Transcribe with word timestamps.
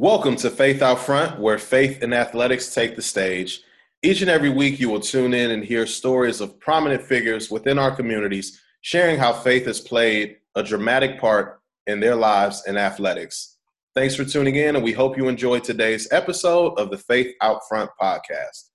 Welcome 0.00 0.36
to 0.36 0.50
Faith 0.50 0.80
Out 0.80 1.00
Front, 1.00 1.40
where 1.40 1.58
faith 1.58 2.04
and 2.04 2.14
athletics 2.14 2.72
take 2.72 2.94
the 2.94 3.02
stage. 3.02 3.62
Each 4.00 4.20
and 4.20 4.30
every 4.30 4.48
week, 4.48 4.78
you 4.78 4.88
will 4.88 5.00
tune 5.00 5.34
in 5.34 5.50
and 5.50 5.64
hear 5.64 5.88
stories 5.88 6.40
of 6.40 6.60
prominent 6.60 7.02
figures 7.02 7.50
within 7.50 7.80
our 7.80 7.90
communities 7.90 8.62
sharing 8.80 9.18
how 9.18 9.32
faith 9.32 9.66
has 9.66 9.80
played 9.80 10.36
a 10.54 10.62
dramatic 10.62 11.20
part 11.20 11.60
in 11.88 11.98
their 11.98 12.14
lives 12.14 12.62
in 12.68 12.76
athletics. 12.76 13.56
Thanks 13.96 14.14
for 14.14 14.24
tuning 14.24 14.54
in, 14.54 14.76
and 14.76 14.84
we 14.84 14.92
hope 14.92 15.16
you 15.16 15.26
enjoyed 15.26 15.64
today's 15.64 16.06
episode 16.12 16.78
of 16.78 16.92
the 16.92 16.98
Faith 16.98 17.34
Out 17.42 17.62
Front 17.68 17.90
podcast. 18.00 18.68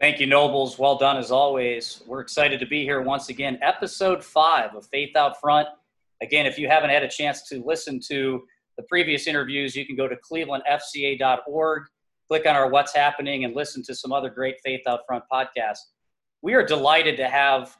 Thank 0.00 0.20
you, 0.20 0.26
Nobles. 0.26 0.78
Well 0.78 0.96
done 0.96 1.18
as 1.18 1.30
always. 1.30 2.02
We're 2.06 2.20
excited 2.20 2.60
to 2.60 2.66
be 2.66 2.84
here 2.84 3.02
once 3.02 3.28
again. 3.28 3.58
Episode 3.60 4.24
five 4.24 4.74
of 4.74 4.86
Faith 4.86 5.14
Out 5.16 5.38
Front. 5.38 5.68
Again, 6.22 6.46
if 6.46 6.58
you 6.58 6.66
haven't 6.66 6.88
had 6.88 7.02
a 7.02 7.08
chance 7.08 7.46
to 7.50 7.62
listen 7.62 8.00
to 8.08 8.42
the 8.76 8.82
previous 8.84 9.26
interviews, 9.26 9.76
you 9.76 9.86
can 9.86 9.96
go 9.96 10.08
to 10.08 10.16
clevelandfca.org, 10.16 11.82
click 12.28 12.46
on 12.46 12.56
our 12.56 12.68
What's 12.68 12.94
Happening, 12.94 13.44
and 13.44 13.54
listen 13.54 13.82
to 13.84 13.94
some 13.94 14.12
other 14.12 14.30
great 14.30 14.56
Faith 14.64 14.82
Out 14.86 15.00
Front 15.06 15.24
podcasts. 15.32 15.90
We 16.42 16.54
are 16.54 16.64
delighted 16.64 17.16
to 17.18 17.28
have 17.28 17.76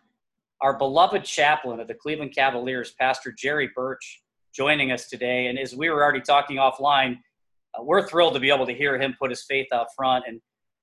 our 0.60 0.78
beloved 0.78 1.24
chaplain 1.24 1.80
of 1.80 1.88
the 1.88 1.94
Cleveland 1.94 2.34
Cavaliers, 2.34 2.94
Pastor 2.98 3.32
Jerry 3.36 3.70
Birch, 3.74 4.22
joining 4.54 4.92
us 4.92 5.08
today. 5.08 5.48
And 5.48 5.58
as 5.58 5.74
we 5.74 5.90
were 5.90 6.02
already 6.02 6.20
talking 6.20 6.56
offline, 6.56 7.18
uh, 7.78 7.82
we're 7.82 8.06
thrilled 8.06 8.34
to 8.34 8.40
be 8.40 8.50
able 8.50 8.66
to 8.66 8.74
hear 8.74 8.98
him 8.98 9.16
put 9.20 9.30
his 9.30 9.44
faith 9.44 9.66
out 9.72 9.88
front. 9.96 10.24
And 10.26 10.40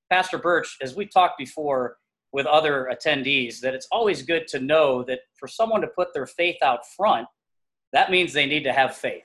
Pastor 0.10 0.38
Birch, 0.38 0.78
as 0.82 0.96
we 0.96 1.06
talked 1.06 1.38
before 1.38 1.98
with 2.34 2.46
other 2.46 2.92
attendees, 2.94 3.60
that 3.62 3.74
it's 3.74 3.88
always 3.92 4.22
good 4.22 4.48
to 4.50 4.60
know 4.60 5.04
that 5.04 5.20
for 5.40 5.48
someone 5.48 5.82
to 5.82 5.88
put 5.88 6.14
their 6.14 6.28
faith 6.28 6.58
out 6.62 6.82
front, 6.96 7.28
that 7.94 8.12
means 8.12 8.34
they 8.34 8.46
need 8.46 8.64
to 8.64 8.74
have 8.74 8.96
faith. 8.96 9.24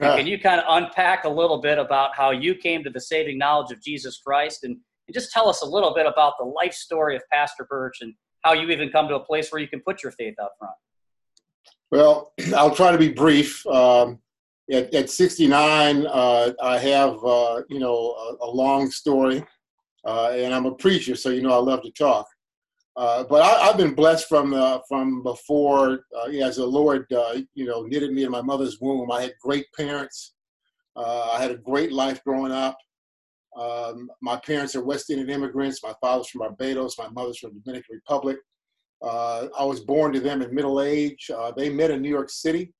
Uh, 0.00 0.16
can 0.16 0.26
you 0.26 0.38
kind 0.38 0.60
of 0.60 0.66
unpack 0.68 1.24
a 1.24 1.28
little 1.28 1.60
bit 1.60 1.78
about 1.78 2.16
how 2.16 2.30
you 2.30 2.54
came 2.54 2.82
to 2.82 2.90
the 2.90 3.00
saving 3.00 3.36
knowledge 3.36 3.70
of 3.70 3.82
Jesus 3.82 4.18
Christ 4.24 4.64
and, 4.64 4.76
and 5.06 5.14
just 5.14 5.30
tell 5.30 5.48
us 5.48 5.62
a 5.62 5.66
little 5.66 5.94
bit 5.94 6.06
about 6.06 6.34
the 6.38 6.44
life 6.44 6.72
story 6.72 7.16
of 7.16 7.22
Pastor 7.30 7.66
Birch 7.68 7.98
and 8.00 8.14
how 8.42 8.54
you 8.54 8.68
even 8.70 8.90
come 8.90 9.08
to 9.08 9.16
a 9.16 9.20
place 9.20 9.52
where 9.52 9.60
you 9.60 9.68
can 9.68 9.80
put 9.80 10.02
your 10.02 10.12
faith 10.12 10.34
out 10.40 10.50
front? 10.58 10.74
Well, 11.90 12.32
I'll 12.56 12.74
try 12.74 12.92
to 12.92 12.98
be 12.98 13.10
brief. 13.10 13.66
Um, 13.66 14.20
at, 14.72 14.94
at, 14.94 15.10
69, 15.10 16.06
uh, 16.06 16.52
I 16.62 16.78
have, 16.78 17.24
uh, 17.24 17.62
you 17.68 17.80
know, 17.80 18.36
a, 18.40 18.44
a 18.46 18.50
long 18.50 18.90
story, 18.90 19.44
uh, 20.06 20.30
and 20.32 20.54
I'm 20.54 20.66
a 20.66 20.74
preacher, 20.74 21.16
so 21.16 21.30
you 21.30 21.42
know 21.42 21.52
I 21.52 21.56
love 21.56 21.82
to 21.82 21.90
talk. 21.90 22.26
Uh, 23.00 23.24
but 23.24 23.40
I, 23.40 23.68
have 23.68 23.78
been 23.78 23.94
blessed 23.94 24.28
from 24.28 24.52
uh, 24.52 24.80
from 24.86 25.22
before, 25.22 26.00
uh, 26.14 26.28
as 26.28 26.56
the 26.56 26.66
Lord, 26.66 27.10
uh, 27.10 27.38
you 27.54 27.64
know, 27.64 27.80
knitted 27.84 28.12
me 28.12 28.24
in 28.24 28.30
my 28.30 28.42
mother's 28.42 28.76
womb. 28.78 29.10
I 29.10 29.22
had 29.22 29.32
great 29.40 29.64
parents. 29.74 30.34
Uh, 30.94 31.30
I 31.32 31.40
had 31.40 31.50
a 31.50 31.56
great 31.56 31.92
life 31.92 32.22
growing 32.24 32.52
up. 32.52 32.76
Um, 33.58 34.10
my 34.20 34.36
parents 34.44 34.76
are 34.76 34.84
West 34.84 35.08
Indian 35.08 35.30
immigrants. 35.30 35.82
My 35.82 35.94
father's 35.98 36.28
from 36.28 36.40
Barbados. 36.40 36.98
My 36.98 37.08
mother's 37.08 37.38
from 37.38 37.54
the 37.54 37.60
Dominican 37.60 37.94
Republic. 37.94 38.36
I 39.02 39.64
was 39.64 39.80
born 39.80 40.12
to 40.12 40.20
them 40.20 40.42
in 40.42 40.54
middle 40.54 40.82
age. 40.82 41.30
they 41.56 41.70
met 41.70 41.90
in 41.90 42.02
New 42.02 42.10
York 42.10 42.28
City, 42.28 42.74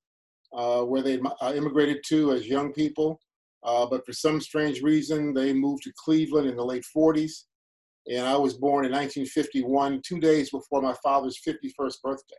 where 0.51 1.01
they 1.01 1.19
immigrated 1.55 2.03
to 2.09 2.33
as 2.33 2.47
young 2.47 2.73
people. 2.73 3.19
but 3.63 4.05
for 4.05 4.13
some 4.13 4.39
strange 4.39 4.83
reason, 4.83 5.33
they 5.33 5.51
moved 5.51 5.81
to 5.85 5.93
Cleveland 5.97 6.47
in 6.47 6.55
the 6.55 6.63
late 6.63 6.85
40s 6.95 7.45
and 8.09 8.25
I 8.25 8.35
was 8.35 8.55
born 8.55 8.85
in 8.85 8.91
1951, 8.91 10.01
two 10.05 10.19
days 10.19 10.49
before 10.49 10.81
my 10.81 10.95
father's 11.03 11.39
51st 11.47 12.01
birthday. 12.03 12.35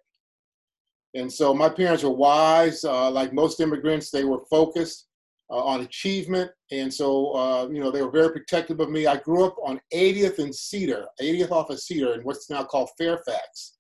And 1.15 1.33
so 1.33 1.55
my 1.55 1.69
parents 1.69 2.03
were 2.03 2.11
wise. 2.11 2.85
Uh, 2.85 3.11
like 3.11 3.33
most 3.33 3.61
immigrants, 3.61 4.11
they 4.11 4.25
were 4.25 4.41
focused 4.51 5.09
uh, 5.51 5.63
on 5.63 5.83
achievement. 5.83 6.51
And 6.71 6.93
so, 6.93 7.33
uh, 7.33 7.69
you 7.71 7.81
know, 7.81 7.91
they 7.91 8.03
were 8.03 8.11
very 8.11 8.31
protective 8.31 8.81
of 8.81 8.91
me. 8.91 9.07
I 9.07 9.17
grew 9.19 9.45
up 9.45 9.57
on 9.65 9.81
80th 9.93 10.39
and 10.39 10.55
Cedar, 10.55 11.07
80th 11.21 11.51
off 11.51 11.71
of 11.71 11.81
Cedar 11.81 12.15
in 12.15 12.23
what's 12.23 12.51
now 12.51 12.65
called 12.65 12.91
Fairfax. 12.99 13.79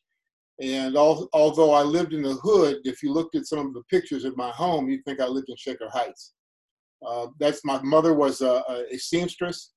And 0.60 0.94
al- 0.96 1.28
although 1.32 1.72
I 1.72 1.82
lived 1.82 2.12
in 2.12 2.22
the 2.22 2.34
hood, 2.34 2.78
if 2.84 3.02
you 3.02 3.12
looked 3.12 3.34
at 3.34 3.46
some 3.46 3.66
of 3.66 3.74
the 3.74 3.82
pictures 3.90 4.24
of 4.24 4.36
my 4.36 4.50
home, 4.50 4.88
you'd 4.88 5.04
think 5.04 5.20
I 5.20 5.26
lived 5.26 5.48
in 5.48 5.56
Shaker 5.56 5.88
Heights. 5.90 6.34
Uh, 7.04 7.28
that's 7.40 7.64
my 7.64 7.82
mother 7.82 8.14
was 8.14 8.42
a, 8.42 8.62
a 8.92 8.96
seamstress 8.96 9.72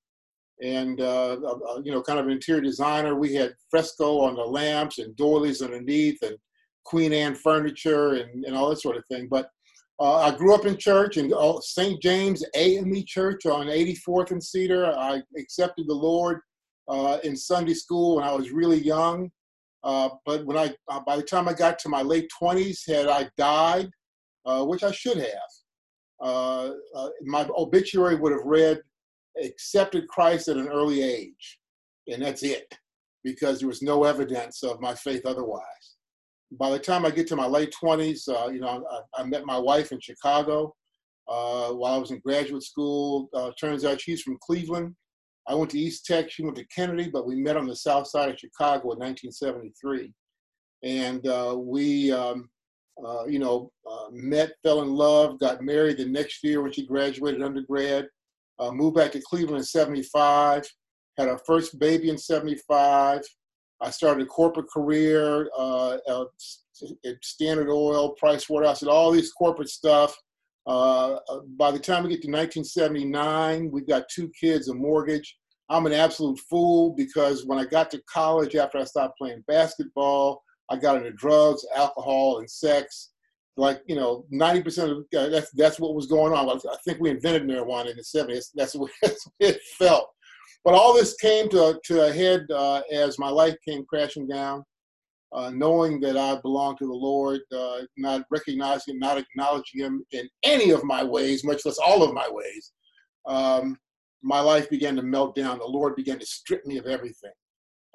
and 0.62 1.02
uh, 1.02 1.34
uh, 1.34 1.82
you 1.84 1.92
know, 1.92 2.02
kind 2.02 2.20
of 2.20 2.30
interior 2.30 2.62
designer. 2.62 3.16
We 3.16 3.34
had 3.34 3.54
fresco 3.70 4.22
on 4.22 4.36
the 4.36 4.44
lamps 4.44 5.00
and 5.00 5.16
doilies 5.16 5.62
underneath, 5.62 6.22
and 6.22 6.38
Queen 6.86 7.14
Anne 7.14 7.36
furniture 7.36 8.14
and, 8.14 8.46
and 8.46 8.56
all 8.56 8.70
that 8.70 8.82
sort 8.82 8.98
of 8.98 9.06
thing. 9.08 9.28
But 9.30 9.50
uh, 10.00 10.16
I 10.18 10.36
grew 10.36 10.54
up 10.54 10.66
in 10.66 10.78
church 10.78 11.18
uh, 11.18 11.60
St. 11.62 12.02
James 12.02 12.44
AME 12.56 13.04
Church 13.06 13.46
on 13.46 13.68
84th 13.68 14.32
and 14.32 14.44
Cedar. 14.44 14.88
I 14.98 15.22
accepted 15.38 15.88
the 15.88 15.94
Lord 15.94 16.40
uh, 16.88 17.20
in 17.24 17.36
Sunday 17.36 17.74
school 17.74 18.18
when 18.18 18.26
I 18.26 18.34
was 18.34 18.52
really 18.52 18.80
young. 18.80 19.32
Uh, 19.84 20.10
but 20.26 20.46
when 20.46 20.58
I, 20.58 20.74
by 21.06 21.16
the 21.16 21.24
time 21.24 21.48
I 21.48 21.54
got 21.54 21.78
to 21.80 21.90
my 21.90 22.02
late 22.02 22.30
20s, 22.42 22.80
had 22.88 23.08
I 23.08 23.30
died, 23.38 23.88
which 24.46 24.84
I 24.84 24.92
should 24.92 25.18
have, 25.18 26.74
my 27.24 27.48
obituary 27.56 28.16
would 28.16 28.32
have 28.32 28.46
read 28.46 28.82
accepted 29.42 30.08
Christ 30.08 30.48
at 30.48 30.58
an 30.58 30.68
early 30.68 31.02
age, 31.02 31.60
and 32.08 32.22
that's 32.22 32.44
it, 32.44 32.74
because 33.24 33.60
there 33.60 33.68
was 33.68 33.82
no 33.82 34.04
evidence 34.04 34.64
of 34.64 34.82
my 34.82 34.94
faith 34.96 35.26
otherwise. 35.26 35.64
By 36.52 36.70
the 36.70 36.80
time 36.80 37.06
I 37.06 37.12
get 37.12 37.28
to 37.28 37.36
my 37.36 37.48
late 37.48 37.74
20s, 37.82 38.30
uh, 38.30 38.50
you 38.50 38.60
know, 38.60 38.86
I, 38.90 39.22
I, 39.22 39.24
met 39.26 39.46
my 39.46 39.58
wife 39.58 39.92
in 39.92 40.00
Chicago 40.00 40.74
uh, 41.28 41.70
while 41.70 41.96
I 41.96 41.98
was 41.98 42.12
in 42.12 42.20
graduate 42.20 42.64
school. 42.64 43.30
Uh, 43.34 43.52
turns 43.60 43.84
out 43.84 44.00
she's 44.00 44.22
from 44.22 44.38
Cleveland. 44.42 44.96
I 45.48 45.56
went 45.56 45.72
to 45.72 45.80
East 45.80 46.06
Tech, 46.06 46.32
she 46.32 46.44
went 46.44 46.56
to 46.58 46.66
Kennedy, 46.68 47.10
but 47.12 47.28
we 47.28 47.36
met 47.36 47.58
on 47.58 47.68
the 47.68 47.76
south 47.76 48.08
side 48.08 48.30
of 48.30 48.40
Chicago 48.40 48.94
in 48.94 49.00
1973. 49.00 50.12
And 50.84 51.28
uh, 51.28 51.56
we, 51.58 52.12
um, 52.12 52.50
uh, 53.04 53.26
you 53.26 53.40
know, 53.40 53.72
uh, 53.90 54.08
met, 54.12 54.54
fell 54.64 54.82
in 54.82 54.90
love, 54.90 55.40
got 55.40 55.62
married 55.62 55.98
the 55.98 56.06
next 56.06 56.44
year 56.44 56.62
when 56.62 56.72
she 56.72 56.88
graduated 56.88 57.44
undergrad 57.44 58.08
uh, 58.60 58.72
moved 58.72 58.96
back 58.96 59.12
to 59.12 59.22
Cleveland 59.22 59.58
in 59.58 59.64
75, 59.64 60.66
had 61.18 61.30
our 61.30 61.40
first 61.46 61.78
baby 61.80 62.10
in 62.10 62.18
75. 62.18 63.22
I 63.82 63.90
started 63.90 64.24
a 64.24 64.28
corporate 64.28 64.70
career 64.70 65.50
uh, 65.58 65.98
at 66.08 67.24
Standard 67.24 67.70
Oil, 67.70 68.12
Price 68.12 68.50
Waterhouse, 68.50 68.82
and 68.82 68.90
all 68.90 69.12
these 69.12 69.32
corporate 69.32 69.70
stuff. 69.70 70.16
Uh, 70.68 71.20
uh, 71.30 71.40
by 71.58 71.72
the 71.72 71.80
time 71.80 72.04
we 72.04 72.10
get 72.10 72.22
to 72.24 72.32
1979, 72.32 73.70
we've 73.72 73.88
got 73.88 74.10
two 74.10 74.32
kids, 74.40 74.70
a 74.70 74.74
mortgage. 74.74 75.38
I'm 75.70 75.86
an 75.86 75.94
absolute 75.94 76.40
fool 76.50 76.94
because 76.96 77.46
when 77.46 77.60
I 77.60 77.66
got 77.66 77.92
to 77.92 78.02
college 78.12 78.56
after 78.56 78.78
I 78.78 78.84
stopped 78.84 79.18
playing 79.18 79.44
basketball, 79.48 80.42
I 80.70 80.78
got 80.78 80.98
into 80.98 81.12
drugs, 81.12 81.66
alcohol, 81.76 82.40
and 82.40 82.50
sex 82.50 83.12
like 83.58 83.82
you 83.88 83.96
know, 83.96 84.26
ninety 84.30 84.62
percent 84.62 84.92
of 84.92 84.98
uh, 85.18 85.30
that's 85.30 85.52
that's 85.52 85.80
what 85.80 85.96
was 85.96 86.08
going 86.08 86.34
on. 86.34 86.50
I 86.50 86.78
think 86.86 87.00
we 87.00 87.10
invented 87.10 87.44
marijuana 87.44 87.92
in 87.92 87.98
the 87.98 88.04
seventies. 88.04 88.52
That's 88.56 88.76
what, 88.76 88.92
it 89.40 89.60
felt. 89.78 90.10
But 90.64 90.74
all 90.74 90.94
this 90.94 91.16
came 91.16 91.48
to 91.50 91.80
to 91.86 92.08
a 92.08 92.12
head 92.12 92.46
uh, 92.54 92.82
as 92.92 93.20
my 93.20 93.30
life 93.30 93.56
came 93.68 93.86
crashing 93.86 94.28
down. 94.28 94.64
Uh, 95.34 95.50
knowing 95.50 96.00
that 96.00 96.16
I 96.16 96.40
belong 96.42 96.78
to 96.78 96.86
the 96.86 96.94
Lord, 96.94 97.42
uh, 97.54 97.82
not 97.98 98.22
recognizing, 98.30 98.98
not 99.00 99.18
acknowledging 99.18 99.82
Him 99.82 100.06
in 100.12 100.30
any 100.44 100.72
of 100.72 100.84
my 100.86 101.04
ways, 101.04 101.44
much 101.44 101.66
less 101.66 101.78
all 101.78 102.04
of 102.04 102.14
my 102.14 102.28
ways, 102.30 102.72
um, 103.26 103.78
my 104.22 104.40
life 104.40 104.70
began 104.70 104.96
to 104.96 105.02
melt 105.02 105.36
down. 105.36 105.60
The 105.60 105.66
Lord 105.66 105.96
began 105.96 106.20
to 106.20 106.26
strip 106.26 106.66
me 106.66 106.78
of 106.78 106.86
everything. 106.86 107.34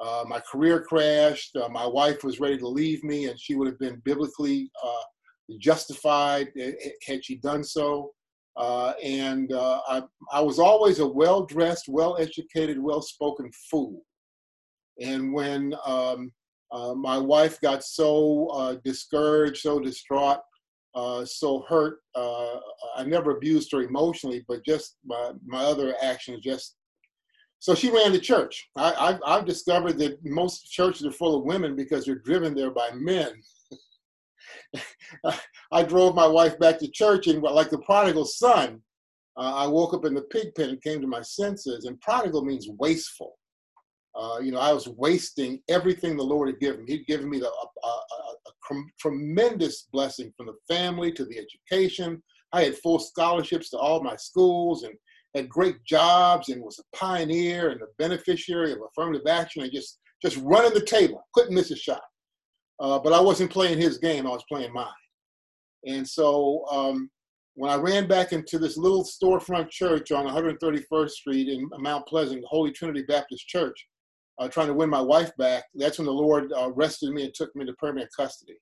Uh, 0.00 0.25
my 0.27 0.41
career 0.41 0.82
crashed. 0.82 1.56
Uh, 1.56 1.69
my 1.69 1.87
wife 1.87 2.25
was 2.25 2.41
ready 2.41 2.59
to 2.59 2.69
leave 2.69 3.03
me, 3.04 3.27
and 3.27 3.38
she 3.38 3.54
would 3.54 3.69
have 3.69 3.78
been 3.78 4.03
biblically 4.04 4.71
justified 5.59 6.49
had 7.06 7.25
she 7.25 7.37
done 7.37 7.65
so. 7.65 8.12
Uh, 8.56 8.93
and 9.03 9.53
uh, 9.53 9.80
I, 9.89 10.03
I 10.33 10.41
was 10.41 10.59
always 10.59 10.98
a 10.98 11.07
well 11.07 11.47
dressed, 11.47 11.89
well 11.89 12.16
educated, 12.19 12.78
well 12.78 13.01
spoken 13.01 13.51
fool. 13.71 14.03
And 15.01 15.33
when 15.33 15.74
um, 15.86 16.33
uh, 16.72 16.95
my 16.95 17.16
wife 17.16 17.60
got 17.60 17.83
so 17.83 18.48
uh, 18.48 18.77
discouraged, 18.84 19.59
so 19.59 19.80
distraught, 19.80 20.41
uh, 20.95 21.24
so 21.24 21.65
hurt, 21.69 22.01
uh, 22.15 22.57
I 22.97 23.04
never 23.04 23.36
abused 23.36 23.72
her 23.72 23.83
emotionally, 23.83 24.45
but 24.48 24.65
just 24.65 24.97
my, 25.04 25.33
my 25.47 25.63
other 25.65 25.95
actions 26.03 26.41
just. 26.41 26.77
So 27.60 27.74
she 27.74 27.91
ran 27.91 28.13
the 28.13 28.19
church. 28.19 28.69
I, 28.77 29.19
I've 29.27 29.45
discovered 29.45 29.98
that 29.98 30.19
most 30.24 30.72
churches 30.72 31.04
are 31.04 31.13
full 31.13 31.36
of 31.36 31.45
women 31.45 31.77
because 31.77 32.07
they're 32.07 32.15
driven 32.15 32.54
there 32.54 32.71
by 32.71 32.91
men. 32.95 33.34
I 35.72 35.82
drove 35.82 36.14
my 36.14 36.26
wife 36.26 36.58
back 36.58 36.78
to 36.78 36.91
church, 36.91 37.26
and 37.26 37.42
like 37.42 37.70
the 37.70 37.78
prodigal 37.78 38.24
son, 38.24 38.80
uh, 39.36 39.54
I 39.54 39.66
woke 39.66 39.94
up 39.94 40.04
in 40.04 40.14
the 40.14 40.22
pig 40.22 40.54
pen 40.54 40.70
and 40.70 40.82
came 40.82 41.00
to 41.00 41.06
my 41.06 41.22
senses. 41.22 41.84
And 41.84 42.00
prodigal 42.00 42.44
means 42.44 42.68
wasteful. 42.78 43.36
Uh, 44.14 44.38
you 44.42 44.50
know, 44.50 44.58
I 44.58 44.72
was 44.72 44.88
wasting 44.88 45.60
everything 45.68 46.16
the 46.16 46.22
Lord 46.22 46.48
had 46.48 46.58
given. 46.58 46.84
He'd 46.86 47.06
given 47.06 47.30
me 47.30 47.38
the, 47.38 47.47
a, 47.47 47.48
a, 47.48 47.88
a, 47.88 48.72
a 48.72 48.82
tremendous 48.98 49.88
blessing 49.92 50.32
from 50.36 50.47
the 50.47 50.74
family 50.74 51.12
to 51.12 51.24
the 51.24 51.38
education, 51.38 52.20
I 52.52 52.64
had 52.64 52.78
full 52.78 52.98
scholarships 52.98 53.70
to 53.70 53.78
all 53.78 54.02
my 54.02 54.16
schools 54.16 54.82
and 54.82 54.94
had 55.34 55.48
great 55.48 55.82
jobs 55.84 56.48
and 56.48 56.62
was 56.62 56.80
a 56.80 56.97
pioneer 56.97 57.70
and 57.70 57.80
a 57.82 57.86
beneficiary 57.98 58.72
of 58.72 58.78
affirmative 58.82 59.26
action 59.28 59.62
and 59.62 59.72
just 59.72 59.98
just 60.22 60.36
running 60.42 60.74
the 60.74 60.84
table. 60.84 61.26
Couldn't 61.32 61.54
miss 61.54 61.70
a 61.70 61.76
shot. 61.76 62.02
Uh, 62.80 62.98
but 62.98 63.12
I 63.12 63.21
wasn't 63.21 63.50
playing 63.50 63.78
his 63.78 63.98
game. 63.98 64.27
I 64.27 64.30
was 64.30 64.44
playing 64.48 64.72
mine. 64.72 64.88
And 65.86 66.06
so 66.06 66.65
um, 66.71 67.10
when 67.54 67.71
I 67.71 67.77
ran 67.77 68.09
back 68.09 68.32
into 68.32 68.59
this 68.59 68.78
little 68.78 69.04
storefront 69.04 69.71
church 69.71 70.12
on 70.12 70.27
131st 70.27 71.10
Street 71.10 71.48
in 71.48 71.68
Mount 71.78 72.06
Pleasant, 72.06 72.44
Holy 72.47 72.72
Trinity 72.72 73.03
Baptist 73.03 73.47
Church, 73.47 73.86
uh, 74.38 74.48
trying 74.48 74.68
to 74.68 74.74
win 74.74 74.88
my 74.88 75.00
wife 75.00 75.30
back, 75.36 75.65
that's 75.74 75.98
when 75.98 76.06
the 76.06 76.12
Lord 76.12 76.53
uh, 76.53 76.71
arrested 76.71 77.10
me 77.10 77.24
and 77.24 77.34
took 77.34 77.54
me 77.54 77.66
to 77.66 77.74
permanent 77.74 78.10
custody. 78.16 78.56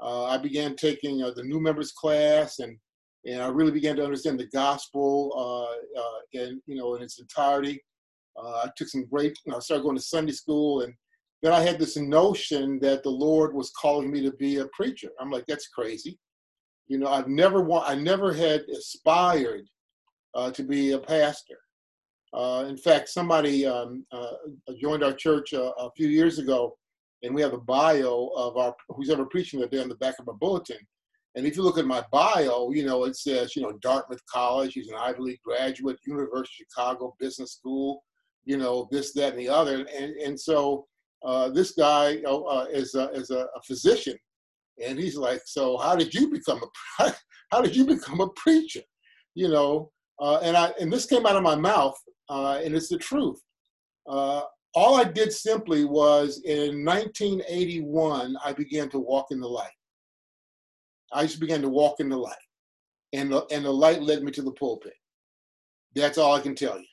Uh, 0.00 0.24
I 0.24 0.38
began 0.38 0.74
taking 0.74 1.22
uh, 1.22 1.32
the 1.36 1.42
new 1.42 1.60
members 1.60 1.92
class 1.92 2.58
and 2.58 2.76
and 3.26 3.40
I 3.42 3.46
really 3.46 3.70
began 3.70 3.96
to 3.96 4.04
understand 4.04 4.38
the 4.38 4.48
gospel 4.48 5.32
uh, 5.34 6.00
uh, 6.00 6.18
in 6.32 6.60
you 6.66 6.76
know 6.76 6.94
in 6.94 7.02
its 7.02 7.18
entirety. 7.18 7.82
I 8.38 8.68
took 8.76 8.88
some 8.88 9.06
great. 9.06 9.38
I 9.50 9.58
started 9.60 9.84
going 9.84 9.96
to 9.96 10.02
Sunday 10.02 10.32
school, 10.32 10.82
and 10.82 10.92
then 11.44 11.52
I 11.52 11.60
had 11.60 11.78
this 11.78 11.98
notion 11.98 12.78
that 12.80 13.02
the 13.02 13.10
Lord 13.10 13.52
was 13.52 13.70
calling 13.78 14.10
me 14.10 14.22
to 14.22 14.32
be 14.32 14.56
a 14.56 14.66
preacher. 14.68 15.10
I'm 15.20 15.30
like, 15.30 15.44
that's 15.46 15.68
crazy. 15.68 16.18
You 16.86 16.96
know, 16.96 17.08
I've 17.08 17.28
never 17.28 17.60
want, 17.60 17.86
I 17.86 17.94
never 17.96 18.32
had 18.32 18.62
aspired 18.62 19.66
uh, 20.34 20.52
to 20.52 20.62
be 20.62 20.92
a 20.92 20.98
pastor. 20.98 21.58
Uh, 22.32 22.64
in 22.66 22.78
fact, 22.78 23.10
somebody 23.10 23.66
um, 23.66 24.06
uh, 24.10 24.32
joined 24.80 25.04
our 25.04 25.12
church 25.12 25.52
a, 25.52 25.64
a 25.74 25.90
few 25.94 26.08
years 26.08 26.38
ago, 26.38 26.78
and 27.22 27.34
we 27.34 27.42
have 27.42 27.52
a 27.52 27.58
bio 27.58 28.30
of 28.34 28.56
our 28.56 28.74
who's 28.88 29.10
ever 29.10 29.26
preaching 29.26 29.60
that 29.60 29.70
day 29.70 29.82
on 29.82 29.90
the 29.90 29.96
back 29.96 30.14
of 30.18 30.28
our 30.30 30.34
bulletin. 30.36 30.78
And 31.34 31.44
if 31.46 31.56
you 31.56 31.62
look 31.62 31.76
at 31.76 31.84
my 31.84 32.02
bio, 32.10 32.70
you 32.70 32.86
know, 32.86 33.04
it 33.04 33.16
says, 33.16 33.54
you 33.54 33.60
know, 33.60 33.72
Dartmouth 33.82 34.24
College, 34.32 34.72
he's 34.72 34.88
an 34.88 34.96
Ivy 34.96 35.20
League 35.20 35.42
graduate, 35.44 35.98
University 36.06 36.64
of 36.64 36.68
Chicago 36.70 37.14
Business 37.20 37.52
School, 37.52 38.02
you 38.46 38.56
know, 38.56 38.88
this, 38.90 39.12
that, 39.12 39.32
and 39.32 39.38
the 39.38 39.50
other. 39.50 39.84
And, 39.94 40.16
and 40.16 40.40
so 40.40 40.86
uh, 41.24 41.48
this 41.48 41.72
guy 41.72 42.18
uh, 42.26 42.66
is, 42.70 42.94
a, 42.94 43.08
is 43.10 43.30
a, 43.30 43.46
a, 43.56 43.62
physician. 43.66 44.16
And 44.84 44.98
he's 44.98 45.16
like, 45.16 45.40
so 45.46 45.78
how 45.78 45.96
did 45.96 46.12
you 46.12 46.30
become 46.30 46.60
a, 47.00 47.12
how 47.50 47.62
did 47.62 47.74
you 47.74 47.86
become 47.86 48.20
a 48.20 48.28
preacher? 48.30 48.82
You 49.34 49.48
know, 49.48 49.90
uh, 50.20 50.38
and 50.42 50.56
I, 50.56 50.72
and 50.80 50.92
this 50.92 51.06
came 51.06 51.26
out 51.26 51.36
of 51.36 51.42
my 51.42 51.56
mouth, 51.56 51.96
uh, 52.28 52.60
and 52.62 52.74
it's 52.74 52.88
the 52.88 52.98
truth. 52.98 53.40
Uh, 54.08 54.42
all 54.74 54.96
I 54.96 55.04
did 55.04 55.32
simply 55.32 55.84
was 55.84 56.42
in 56.44 56.84
1981, 56.84 58.36
I 58.44 58.52
began 58.52 58.88
to 58.90 58.98
walk 58.98 59.26
in 59.30 59.40
the 59.40 59.48
light. 59.48 59.70
I 61.12 61.22
just 61.22 61.40
began 61.40 61.62
to 61.62 61.68
walk 61.68 62.00
in 62.00 62.08
the 62.08 62.16
light, 62.16 62.34
and 63.12 63.32
the, 63.32 63.46
and 63.50 63.64
the 63.64 63.72
light 63.72 64.02
led 64.02 64.22
me 64.22 64.32
to 64.32 64.42
the 64.42 64.52
pulpit. 64.52 64.94
That's 65.94 66.18
all 66.18 66.34
I 66.34 66.40
can 66.40 66.54
tell 66.54 66.78
you. 66.78 66.86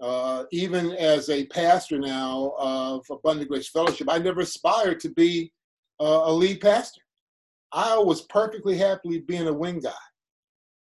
Uh, 0.00 0.44
even 0.50 0.92
as 0.92 1.30
a 1.30 1.46
pastor 1.46 1.98
now 1.98 2.54
of 2.58 3.04
Abundant 3.10 3.48
Grace 3.48 3.68
Fellowship, 3.68 4.08
I 4.10 4.18
never 4.18 4.40
aspired 4.40 4.98
to 5.00 5.10
be 5.10 5.52
uh, 6.00 6.22
a 6.24 6.32
lead 6.32 6.60
pastor. 6.60 7.02
I 7.72 7.96
was 7.96 8.22
perfectly 8.22 8.76
happily 8.76 9.20
being 9.20 9.46
a 9.48 9.52
wing 9.52 9.80
guy. 9.80 9.92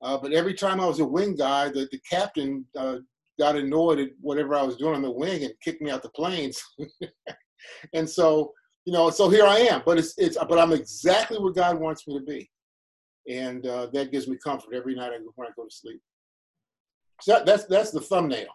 Uh, 0.02 0.16
but 0.18 0.32
every 0.32 0.54
time 0.54 0.80
I 0.80 0.86
was 0.86 1.00
a 1.00 1.04
wing 1.04 1.34
guy, 1.34 1.68
the, 1.68 1.88
the 1.90 2.00
captain 2.08 2.64
uh, 2.76 2.98
got 3.38 3.56
annoyed 3.56 3.98
at 3.98 4.10
whatever 4.20 4.54
I 4.54 4.62
was 4.62 4.76
doing 4.76 4.94
on 4.94 5.02
the 5.02 5.10
wing 5.10 5.44
and 5.44 5.52
kicked 5.62 5.82
me 5.82 5.90
out 5.90 6.02
the 6.02 6.10
planes. 6.10 6.62
and 7.94 8.08
so, 8.08 8.52
you 8.84 8.92
know, 8.92 9.10
so 9.10 9.28
here 9.28 9.44
I 9.44 9.58
am. 9.58 9.82
But 9.84 9.98
it's 9.98 10.14
it's 10.18 10.36
but 10.36 10.58
I'm 10.58 10.72
exactly 10.72 11.38
where 11.38 11.52
God 11.52 11.80
wants 11.80 12.06
me 12.06 12.18
to 12.18 12.24
be, 12.24 12.48
and 13.28 13.66
uh, 13.66 13.88
that 13.92 14.12
gives 14.12 14.28
me 14.28 14.38
comfort 14.42 14.74
every 14.74 14.94
night 14.94 15.12
when 15.34 15.46
I 15.46 15.50
go 15.56 15.64
to 15.64 15.70
sleep. 15.70 16.00
So 17.20 17.32
that, 17.32 17.46
that's 17.46 17.64
that's 17.64 17.90
the 17.90 18.00
thumbnail. 18.00 18.46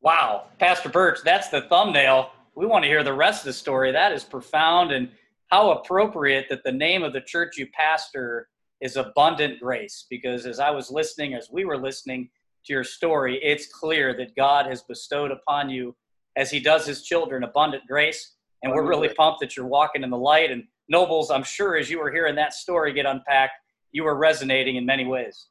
Wow, 0.00 0.46
Pastor 0.58 0.88
Birch, 0.88 1.20
that's 1.24 1.48
the 1.48 1.62
thumbnail. 1.62 2.30
We 2.54 2.66
want 2.66 2.84
to 2.84 2.88
hear 2.88 3.02
the 3.02 3.12
rest 3.12 3.42
of 3.42 3.46
the 3.46 3.52
story. 3.52 3.92
That 3.92 4.12
is 4.12 4.24
profound 4.24 4.92
and 4.92 5.10
how 5.48 5.72
appropriate 5.72 6.46
that 6.48 6.64
the 6.64 6.72
name 6.72 7.02
of 7.02 7.12
the 7.12 7.20
church 7.20 7.56
you 7.56 7.66
pastor 7.72 8.48
is 8.80 8.96
Abundant 8.96 9.60
Grace. 9.60 10.06
Because 10.08 10.46
as 10.46 10.60
I 10.60 10.70
was 10.70 10.90
listening, 10.90 11.34
as 11.34 11.50
we 11.50 11.64
were 11.64 11.78
listening 11.78 12.28
to 12.66 12.72
your 12.72 12.84
story, 12.84 13.40
it's 13.42 13.66
clear 13.66 14.16
that 14.16 14.36
God 14.36 14.66
has 14.66 14.82
bestowed 14.82 15.30
upon 15.30 15.70
you, 15.70 15.94
as 16.36 16.50
He 16.50 16.60
does 16.60 16.86
His 16.86 17.02
children, 17.02 17.44
abundant 17.44 17.84
grace. 17.88 18.34
And 18.62 18.72
we're 18.72 18.86
really 18.86 19.08
pumped 19.08 19.40
that 19.40 19.56
you're 19.56 19.66
walking 19.66 20.02
in 20.02 20.10
the 20.10 20.18
light. 20.18 20.50
And 20.50 20.64
Nobles, 20.88 21.30
I'm 21.30 21.44
sure 21.44 21.76
as 21.76 21.90
you 21.90 21.98
were 22.00 22.10
hearing 22.10 22.34
that 22.36 22.52
story 22.54 22.92
get 22.92 23.06
unpacked, 23.06 23.52
you 23.92 24.04
were 24.04 24.16
resonating 24.16 24.76
in 24.76 24.86
many 24.86 25.04
ways. 25.04 25.46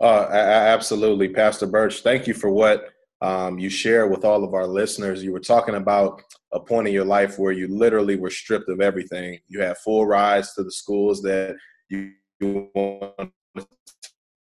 Uh, 0.00 0.28
absolutely, 0.30 1.28
Pastor 1.28 1.66
Birch. 1.66 2.02
Thank 2.02 2.26
you 2.26 2.34
for 2.34 2.50
what 2.50 2.90
um, 3.20 3.58
you 3.58 3.70
share 3.70 4.06
with 4.06 4.24
all 4.24 4.44
of 4.44 4.54
our 4.54 4.66
listeners. 4.66 5.22
You 5.22 5.32
were 5.32 5.40
talking 5.40 5.76
about 5.76 6.22
a 6.52 6.60
point 6.60 6.88
in 6.88 6.94
your 6.94 7.04
life 7.04 7.38
where 7.38 7.52
you 7.52 7.66
literally 7.68 8.16
were 8.16 8.30
stripped 8.30 8.68
of 8.68 8.80
everything. 8.80 9.38
You 9.48 9.60
had 9.60 9.78
full 9.78 10.06
rides 10.06 10.54
to 10.54 10.62
the 10.62 10.72
schools 10.72 11.22
that 11.22 11.56
you, 11.88 12.12
you 12.40 12.70
want 12.74 13.32
to 13.56 13.66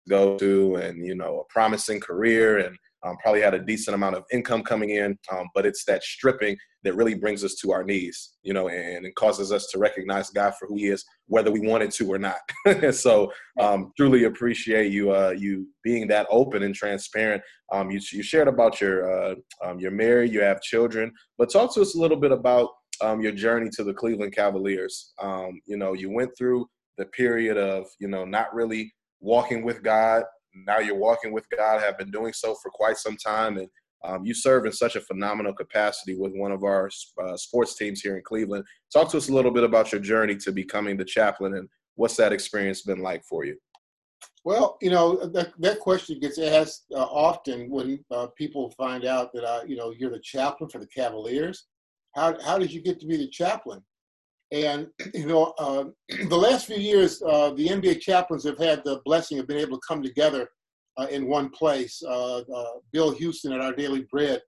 go 0.07 0.37
to, 0.37 0.75
and 0.75 1.05
you 1.05 1.15
know 1.15 1.39
a 1.39 1.51
promising 1.51 1.99
career, 1.99 2.59
and 2.59 2.77
um, 3.03 3.17
probably 3.17 3.41
had 3.41 3.53
a 3.53 3.59
decent 3.59 3.95
amount 3.95 4.15
of 4.15 4.23
income 4.31 4.63
coming 4.63 4.91
in. 4.91 5.17
Um, 5.31 5.47
but 5.53 5.65
it's 5.65 5.85
that 5.85 6.03
stripping 6.03 6.57
that 6.83 6.95
really 6.95 7.13
brings 7.13 7.43
us 7.43 7.55
to 7.55 7.71
our 7.71 7.83
knees, 7.83 8.35
you 8.43 8.53
know, 8.53 8.69
and, 8.69 9.05
it 9.05 9.15
causes 9.15 9.51
us 9.51 9.67
to 9.67 9.79
recognize 9.79 10.29
God 10.29 10.53
for 10.57 10.67
who 10.67 10.75
He 10.75 10.87
is, 10.87 11.03
whether 11.27 11.51
we 11.51 11.59
wanted 11.59 11.91
to 11.91 12.11
or 12.11 12.19
not. 12.19 12.39
so, 12.93 13.31
um, 13.59 13.91
truly 13.97 14.25
appreciate 14.25 14.91
you 14.91 15.11
uh, 15.11 15.33
you 15.37 15.67
being 15.83 16.07
that 16.07 16.27
open 16.29 16.63
and 16.63 16.75
transparent. 16.75 17.41
Um, 17.71 17.91
you 17.91 17.99
you 18.11 18.23
shared 18.23 18.47
about 18.47 18.79
your 18.79 19.11
uh, 19.11 19.35
um, 19.63 19.79
you're 19.79 19.91
married, 19.91 20.31
you 20.31 20.41
have 20.41 20.61
children, 20.61 21.11
but 21.37 21.51
talk 21.51 21.73
to 21.73 21.81
us 21.81 21.95
a 21.95 21.99
little 21.99 22.17
bit 22.17 22.31
about 22.31 22.69
um, 23.01 23.21
your 23.21 23.31
journey 23.31 23.69
to 23.73 23.83
the 23.83 23.93
Cleveland 23.93 24.33
Cavaliers. 24.33 25.13
You 25.65 25.77
know, 25.77 25.93
you 25.93 26.09
went 26.09 26.31
through 26.37 26.67
the 26.97 27.05
period 27.05 27.57
of 27.57 27.87
you 27.99 28.07
know 28.07 28.25
not 28.25 28.53
really 28.53 28.93
walking 29.21 29.63
with 29.63 29.83
God. 29.83 30.23
Now 30.53 30.79
you're 30.79 30.95
walking 30.95 31.31
with 31.31 31.45
God. 31.55 31.81
Have 31.81 31.97
been 31.97 32.11
doing 32.11 32.33
so 32.33 32.55
for 32.55 32.71
quite 32.71 32.97
some 32.97 33.17
time, 33.17 33.57
and 33.57 33.67
um, 34.03 34.25
you 34.25 34.33
serve 34.33 34.65
in 34.65 34.71
such 34.71 34.95
a 34.95 35.01
phenomenal 35.01 35.53
capacity 35.53 36.15
with 36.15 36.31
one 36.33 36.51
of 36.51 36.63
our 36.63 36.89
uh, 37.21 37.35
sports 37.35 37.75
teams 37.75 38.01
here 38.01 38.15
in 38.15 38.23
Cleveland. 38.23 38.63
Talk 38.91 39.09
to 39.11 39.17
us 39.17 39.29
a 39.29 39.33
little 39.33 39.51
bit 39.51 39.63
about 39.63 39.91
your 39.91 40.01
journey 40.01 40.35
to 40.37 40.51
becoming 40.51 40.97
the 40.97 41.05
chaplain 41.05 41.55
and 41.55 41.67
what's 41.99 42.15
that 42.15 42.31
experience 42.31 42.81
been 42.81 43.01
like 43.01 43.23
for 43.25 43.43
you? 43.43 43.57
Well, 44.45 44.77
you 44.81 44.89
know 44.89 45.27
that 45.27 45.51
that 45.59 45.79
question 45.79 46.19
gets 46.19 46.39
asked 46.39 46.85
uh, 46.95 47.03
often 47.03 47.69
when 47.69 48.03
uh, 48.09 48.27
people 48.37 48.71
find 48.71 49.03
out 49.05 49.33
that 49.33 49.43
I, 49.43 49.63
you 49.63 49.75
know, 49.75 49.91
you're 49.91 50.09
the 50.09 50.19
chaplain 50.19 50.69
for 50.69 50.79
the 50.79 50.87
Cavaliers. 50.87 51.65
How 52.15 52.37
how 52.41 52.57
did 52.57 52.71
you 52.71 52.81
get 52.81 52.99
to 53.01 53.05
be 53.05 53.17
the 53.17 53.27
chaplain? 53.27 53.81
And 54.51 54.87
you 55.13 55.27
know, 55.27 55.53
uh, 55.57 55.85
the 56.27 56.37
last 56.37 56.67
few 56.67 56.77
years, 56.77 57.21
uh, 57.21 57.51
the 57.51 57.67
NBA 57.67 58.01
chaplains 58.01 58.43
have 58.45 58.57
had 58.57 58.81
the 58.83 59.01
blessing 59.05 59.39
of 59.39 59.47
being 59.47 59.61
able 59.61 59.77
to 59.77 59.87
come 59.87 60.01
together 60.03 60.49
uh, 60.97 61.07
in 61.07 61.27
one 61.27 61.49
place. 61.49 62.01
Uh, 62.05 62.39
uh, 62.39 62.65
Bill 62.91 63.11
Houston 63.11 63.53
at 63.53 63.61
Our 63.61 63.73
Daily 63.73 64.05
Bread 64.11 64.41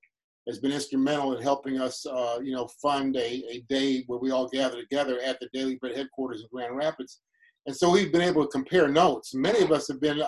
has 0.48 0.60
been 0.60 0.72
instrumental 0.72 1.36
in 1.38 1.44
helping 1.44 1.80
us, 1.80 2.06
uh, 2.06 2.40
you 2.44 2.54
know, 2.54 2.68
fund 2.82 3.16
a, 3.16 3.44
a 3.50 3.64
day 3.70 4.04
where 4.08 4.20
we 4.20 4.32
all 4.32 4.48
gather 4.48 4.82
together 4.82 5.20
at 5.24 5.40
the 5.40 5.48
Daily 5.54 5.76
Bread 5.76 5.96
headquarters 5.96 6.42
in 6.42 6.48
Grand 6.52 6.76
Rapids. 6.76 7.22
And 7.68 7.76
so 7.76 7.92
we've 7.92 8.12
been 8.12 8.24
able 8.24 8.44
to 8.44 8.50
compare 8.50 8.88
notes. 8.88 9.36
Many 9.36 9.62
of 9.62 9.72
us 9.72 9.88
have 9.88 10.02
been 10.02 10.20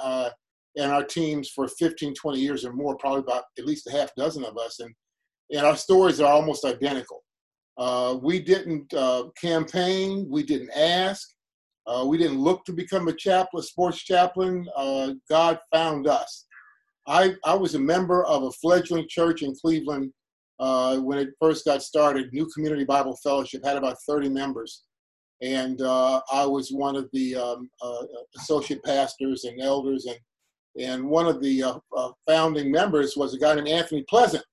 in 0.76 0.90
our 0.90 1.04
teams 1.04 1.50
for 1.50 1.68
15, 1.68 2.14
20 2.14 2.40
years 2.40 2.66
or 2.66 2.74
more, 2.74 2.96
probably 2.98 3.22
about 3.22 3.44
at 3.58 3.66
least 3.66 3.88
a 3.88 3.92
half 3.92 4.14
dozen 4.16 4.44
of 4.44 4.58
us. 4.58 4.80
And, 4.80 4.94
and 5.52 5.66
our 5.66 5.76
stories 5.76 6.20
are 6.20 6.32
almost 6.32 6.66
identical. 6.66 7.24
Uh, 7.78 8.18
we 8.22 8.40
didn't 8.40 8.94
uh, 8.94 9.26
campaign, 9.40 10.28
we 10.30 10.44
didn't 10.44 10.70
ask, 10.72 11.30
uh, 11.88 12.06
we 12.08 12.18
didn't 12.18 12.40
look 12.40 12.64
to 12.66 12.74
become 12.74 13.08
a 13.08 13.14
chaplain, 13.14 13.64
sports 13.64 14.04
chaplain. 14.04 14.68
Uh, 14.76 15.14
God 15.30 15.60
found 15.74 16.08
us. 16.08 16.46
I, 17.08 17.34
I 17.44 17.56
was 17.56 17.76
a 17.76 17.80
member 17.80 18.24
of 18.26 18.44
a 18.44 18.52
fledgling 18.52 19.08
church 19.10 19.42
in 19.42 19.56
Cleveland 19.56 20.14
uh, 20.60 20.98
when 21.00 21.18
it 21.18 21.30
first 21.42 21.66
got 21.66 21.82
started. 21.82 22.32
New 22.32 22.46
Community 22.54 22.86
Bible 22.86 23.18
Fellowship 23.22 23.66
had 23.66 23.76
about 23.76 23.98
30 24.08 24.30
members. 24.30 24.84
And 25.42 25.82
I 25.82 26.46
was 26.46 26.72
one 26.72 26.96
of 26.96 27.10
the 27.12 27.36
um, 27.36 27.70
associate 28.38 28.82
pastors 28.84 29.44
and 29.44 29.60
elders. 29.60 30.06
And, 30.06 30.18
and 30.80 31.10
one 31.10 31.26
of 31.26 31.42
the 31.42 31.82
founding 32.26 32.72
members 32.72 33.18
was 33.18 33.34
a 33.34 33.40
guy 33.40 33.56
named 33.56 33.68
Anthony 33.68 34.06
Pleasant. 34.08 34.46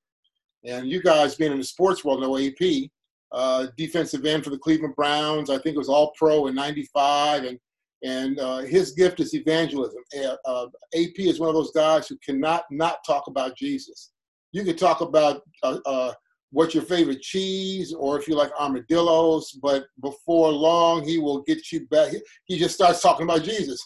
And 0.65 0.89
you 0.89 1.01
guys 1.01 1.37
being 1.37 1.53
in 1.53 1.59
the 1.59 1.65
sports 1.65 2.05
world 2.05 2.23
know 2.23 2.37
AP 2.37 2.91
uh, 3.33 3.67
defensive 3.77 4.25
end 4.25 4.45
for 4.45 4.51
the 4.51 4.59
Cleveland 4.59 4.97
Browns. 4.97 5.51
I 5.51 5.59
think 5.59 5.75
it 5.75 5.79
was 5.79 5.89
All 5.89 6.13
Pro 6.17 6.47
in 6.47 6.55
'95, 6.55 7.45
and 7.45 7.59
and 8.03 8.39
uh, 8.41 8.59
his 8.59 8.93
gift 8.93 9.21
is 9.21 9.35
evangelism. 9.35 10.03
Uh, 10.45 10.67
AP 10.95 11.19
is 11.19 11.39
one 11.39 11.49
of 11.49 11.55
those 11.55 11.73
guys 11.73 12.09
who 12.09 12.17
cannot 12.25 12.65
not 12.71 12.99
talk 13.07 13.27
about 13.27 13.57
Jesus. 13.57 14.13
You 14.53 14.65
can 14.65 14.77
talk 14.77 15.01
about 15.01 15.43
uh, 15.63 15.79
uh, 15.87 16.13
what's 16.51 16.75
your 16.75 16.85
favorite 16.85 17.21
cheese, 17.21 17.93
or 17.93 18.19
if 18.19 18.27
you 18.27 18.35
like 18.35 18.51
armadillos, 18.59 19.53
but 19.63 19.85
before 20.03 20.51
long 20.51 21.05
he 21.07 21.19
will 21.19 21.43
get 21.43 21.71
you 21.71 21.87
back. 21.89 22.13
He 22.47 22.59
just 22.59 22.75
starts 22.75 23.03
talking 23.03 23.25
about 23.25 23.45
Jesus, 23.45 23.81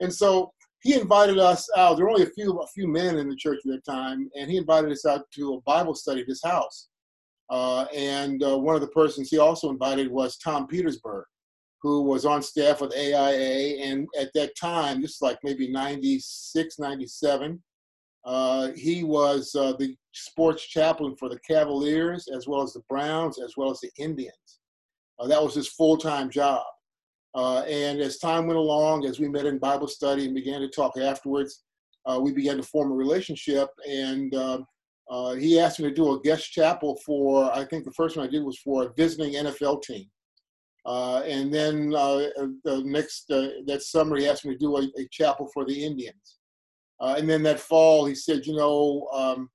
and 0.00 0.12
so 0.12 0.52
he 0.82 0.94
invited 0.94 1.38
us 1.38 1.68
out. 1.76 1.96
There 1.96 2.06
were 2.06 2.12
only 2.12 2.24
a 2.24 2.30
few 2.30 2.58
a 2.58 2.66
few 2.68 2.88
men 2.88 3.18
in 3.18 3.28
the 3.28 3.36
church 3.36 3.58
at 3.66 3.72
that 3.72 3.84
time, 3.84 4.30
and 4.36 4.50
he 4.50 4.56
invited 4.56 4.90
us 4.90 5.04
out 5.04 5.22
to 5.34 5.54
a 5.54 5.60
Bible 5.62 5.94
study 5.94 6.22
at 6.22 6.26
his 6.26 6.42
house. 6.42 6.88
Uh, 7.50 7.86
and 7.94 8.42
uh, 8.42 8.58
one 8.58 8.74
of 8.74 8.80
the 8.80 8.88
persons 8.88 9.28
he 9.28 9.38
also 9.38 9.70
invited 9.70 10.10
was 10.10 10.36
Tom 10.36 10.66
Petersburg, 10.66 11.24
who 11.82 12.02
was 12.02 12.26
on 12.26 12.42
staff 12.42 12.80
with 12.80 12.92
AIA. 12.92 13.82
And 13.82 14.06
at 14.18 14.30
that 14.34 14.56
time, 14.56 15.00
this 15.00 15.12
is 15.12 15.22
like 15.22 15.38
maybe 15.42 15.70
96, 15.70 16.78
97, 16.78 17.62
uh, 18.24 18.72
he 18.72 19.04
was 19.04 19.54
uh, 19.54 19.72
the 19.78 19.96
sports 20.12 20.66
chaplain 20.66 21.16
for 21.16 21.28
the 21.28 21.38
Cavaliers, 21.40 22.28
as 22.28 22.46
well 22.46 22.62
as 22.62 22.74
the 22.74 22.82
Browns, 22.88 23.40
as 23.40 23.54
well 23.56 23.70
as 23.70 23.80
the 23.80 23.90
Indians. 23.96 24.60
Uh, 25.18 25.26
that 25.26 25.42
was 25.42 25.54
his 25.54 25.68
full 25.68 25.96
time 25.96 26.28
job. 26.28 26.64
And 27.34 28.00
as 28.00 28.18
time 28.18 28.46
went 28.46 28.58
along, 28.58 29.06
as 29.06 29.20
we 29.20 29.28
met 29.28 29.46
in 29.46 29.58
Bible 29.58 29.88
study 29.88 30.24
and 30.24 30.34
began 30.34 30.60
to 30.60 30.68
talk 30.68 30.98
afterwards, 30.98 31.62
we 32.20 32.32
began 32.32 32.56
to 32.56 32.62
form 32.62 32.90
a 32.90 32.94
relationship. 32.94 33.68
And 33.88 34.34
uh, 35.10 35.12
uh, 35.12 35.34
he 35.34 35.58
asked 35.58 35.80
me 35.80 35.88
to 35.88 35.94
do 35.94 36.12
a 36.12 36.20
guest 36.20 36.52
chapel 36.52 36.98
for, 37.04 37.52
I 37.54 37.64
think 37.64 37.84
the 37.84 37.92
first 37.92 38.16
one 38.16 38.26
I 38.26 38.30
did 38.30 38.44
was 38.44 38.58
for 38.58 38.84
a 38.84 38.92
visiting 38.94 39.34
NFL 39.34 39.82
team. 39.82 40.06
Uh, 40.86 41.22
and 41.26 41.52
then 41.52 41.92
uh, 41.94 42.28
the 42.64 42.82
next, 42.84 43.26
that 43.28 43.82
summer, 43.82 44.16
he 44.16 44.28
asked 44.28 44.44
me 44.44 44.52
to 44.52 44.58
do 44.58 44.76
a, 44.76 44.82
a 44.98 45.08
chapel 45.10 45.50
for 45.52 45.64
the 45.64 45.84
Indians. 45.84 46.38
and 47.00 47.28
then 47.28 47.42
that 47.42 47.60
fall, 47.60 48.06
he 48.06 48.14
said, 48.14 48.46
you 48.46 48.56
know, 48.56 49.06
um, 49.12 49.50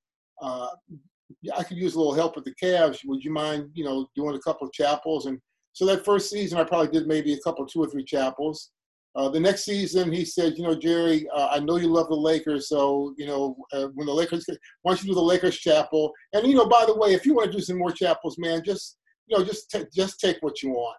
I 1.55 1.63
could 1.63 1.77
use 1.77 1.95
a 1.95 1.97
little 1.97 2.13
help 2.13 2.35
with 2.35 2.45
the 2.45 2.55
Cavs. 2.61 2.99
Would 3.05 3.23
you 3.23 3.31
mind, 3.31 3.71
you 3.73 3.83
know, 3.83 4.07
doing 4.15 4.35
a 4.35 4.39
couple 4.39 4.67
of 4.67 4.73
chapels? 4.73 5.25
And 5.25 5.39
so 5.73 5.85
that 5.87 6.05
first 6.05 6.29
season, 6.29 6.59
I 6.59 6.63
probably 6.63 6.89
did 6.89 7.07
maybe 7.07 7.33
a 7.33 7.39
couple, 7.39 7.65
two 7.65 7.81
or 7.83 7.87
three 7.87 8.05
chapels. 8.05 8.71
Uh, 9.15 9.29
the 9.29 9.39
next 9.39 9.63
season, 9.63 10.11
he 10.11 10.25
said, 10.25 10.53
you 10.57 10.63
know, 10.63 10.73
Jerry, 10.73 11.27
uh, 11.35 11.49
I 11.51 11.59
know 11.59 11.77
you 11.77 11.87
love 11.87 12.09
the 12.09 12.15
Lakers, 12.15 12.67
so 12.67 13.13
you 13.17 13.27
know 13.27 13.55
uh, 13.71 13.87
when 13.93 14.07
the 14.07 14.13
Lakers, 14.13 14.45
why 14.81 14.91
don't 14.91 15.03
you 15.03 15.09
do 15.09 15.15
the 15.15 15.21
Lakers 15.21 15.57
chapel? 15.57 16.11
And 16.33 16.47
you 16.47 16.55
know, 16.55 16.67
by 16.67 16.85
the 16.85 16.97
way, 16.97 17.13
if 17.13 17.25
you 17.25 17.35
want 17.35 17.51
to 17.51 17.57
do 17.57 17.63
some 17.63 17.77
more 17.77 17.91
chapels, 17.91 18.37
man, 18.39 18.63
just 18.63 18.97
you 19.27 19.37
know, 19.37 19.45
just 19.45 19.69
t- 19.69 19.85
just 19.93 20.19
take 20.19 20.37
what 20.41 20.63
you 20.63 20.71
want. 20.71 20.97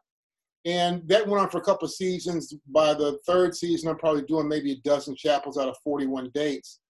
And 0.64 1.06
that 1.08 1.26
went 1.26 1.42
on 1.42 1.50
for 1.50 1.58
a 1.58 1.64
couple 1.64 1.86
of 1.86 1.92
seasons. 1.92 2.54
By 2.68 2.94
the 2.94 3.18
third 3.26 3.54
season, 3.54 3.90
I'm 3.90 3.98
probably 3.98 4.22
doing 4.22 4.48
maybe 4.48 4.72
a 4.72 4.88
dozen 4.88 5.14
chapels 5.14 5.58
out 5.58 5.68
of 5.68 5.76
41 5.84 6.30
dates. 6.32 6.80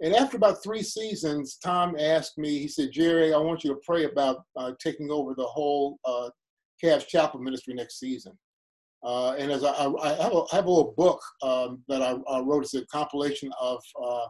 And 0.00 0.14
after 0.14 0.36
about 0.36 0.62
three 0.64 0.82
seasons, 0.82 1.58
Tom 1.62 1.94
asked 1.96 2.36
me, 2.36 2.58
he 2.58 2.66
said, 2.66 2.90
Jerry, 2.90 3.32
I 3.32 3.38
want 3.38 3.62
you 3.62 3.70
to 3.70 3.80
pray 3.86 4.04
about 4.04 4.42
uh, 4.56 4.72
taking 4.80 5.12
over 5.12 5.34
the 5.34 5.44
whole 5.44 5.98
uh, 6.04 6.30
Cavs 6.82 7.06
Chapel 7.06 7.38
Ministry 7.38 7.74
next 7.74 8.00
season. 8.00 8.36
Uh, 9.04 9.32
and 9.32 9.50
as 9.50 9.64
I, 9.64 9.70
I, 9.70 9.82
have 10.22 10.32
a, 10.32 10.44
I, 10.52 10.56
have 10.56 10.66
a, 10.66 10.70
little 10.70 10.94
book 10.96 11.20
um, 11.42 11.82
that 11.88 12.02
I, 12.02 12.12
wrote, 12.40 12.62
it's 12.62 12.74
a 12.74 12.86
compilation 12.86 13.50
of 13.60 13.82
uh, 14.00 14.26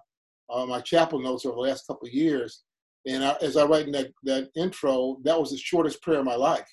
uh, 0.51 0.67
my 0.67 0.81
chapel 0.81 1.21
notes 1.21 1.45
over 1.45 1.57
the 1.57 1.61
last 1.61 1.87
couple 1.87 2.09
of 2.09 2.15
years. 2.15 2.63
And 3.07 3.23
as 3.43 3.57
I 3.57 3.65
write 3.65 3.87
in 3.87 3.93
that, 3.93 4.13
that 4.25 4.49
intro, 4.57 5.19
that 5.25 5.39
was 5.39 5.51
the 5.51 5.59
shortest 5.59 6.01
prayer 6.03 6.21
of 6.21 6.25
my 6.25 6.37
life. 6.37 6.69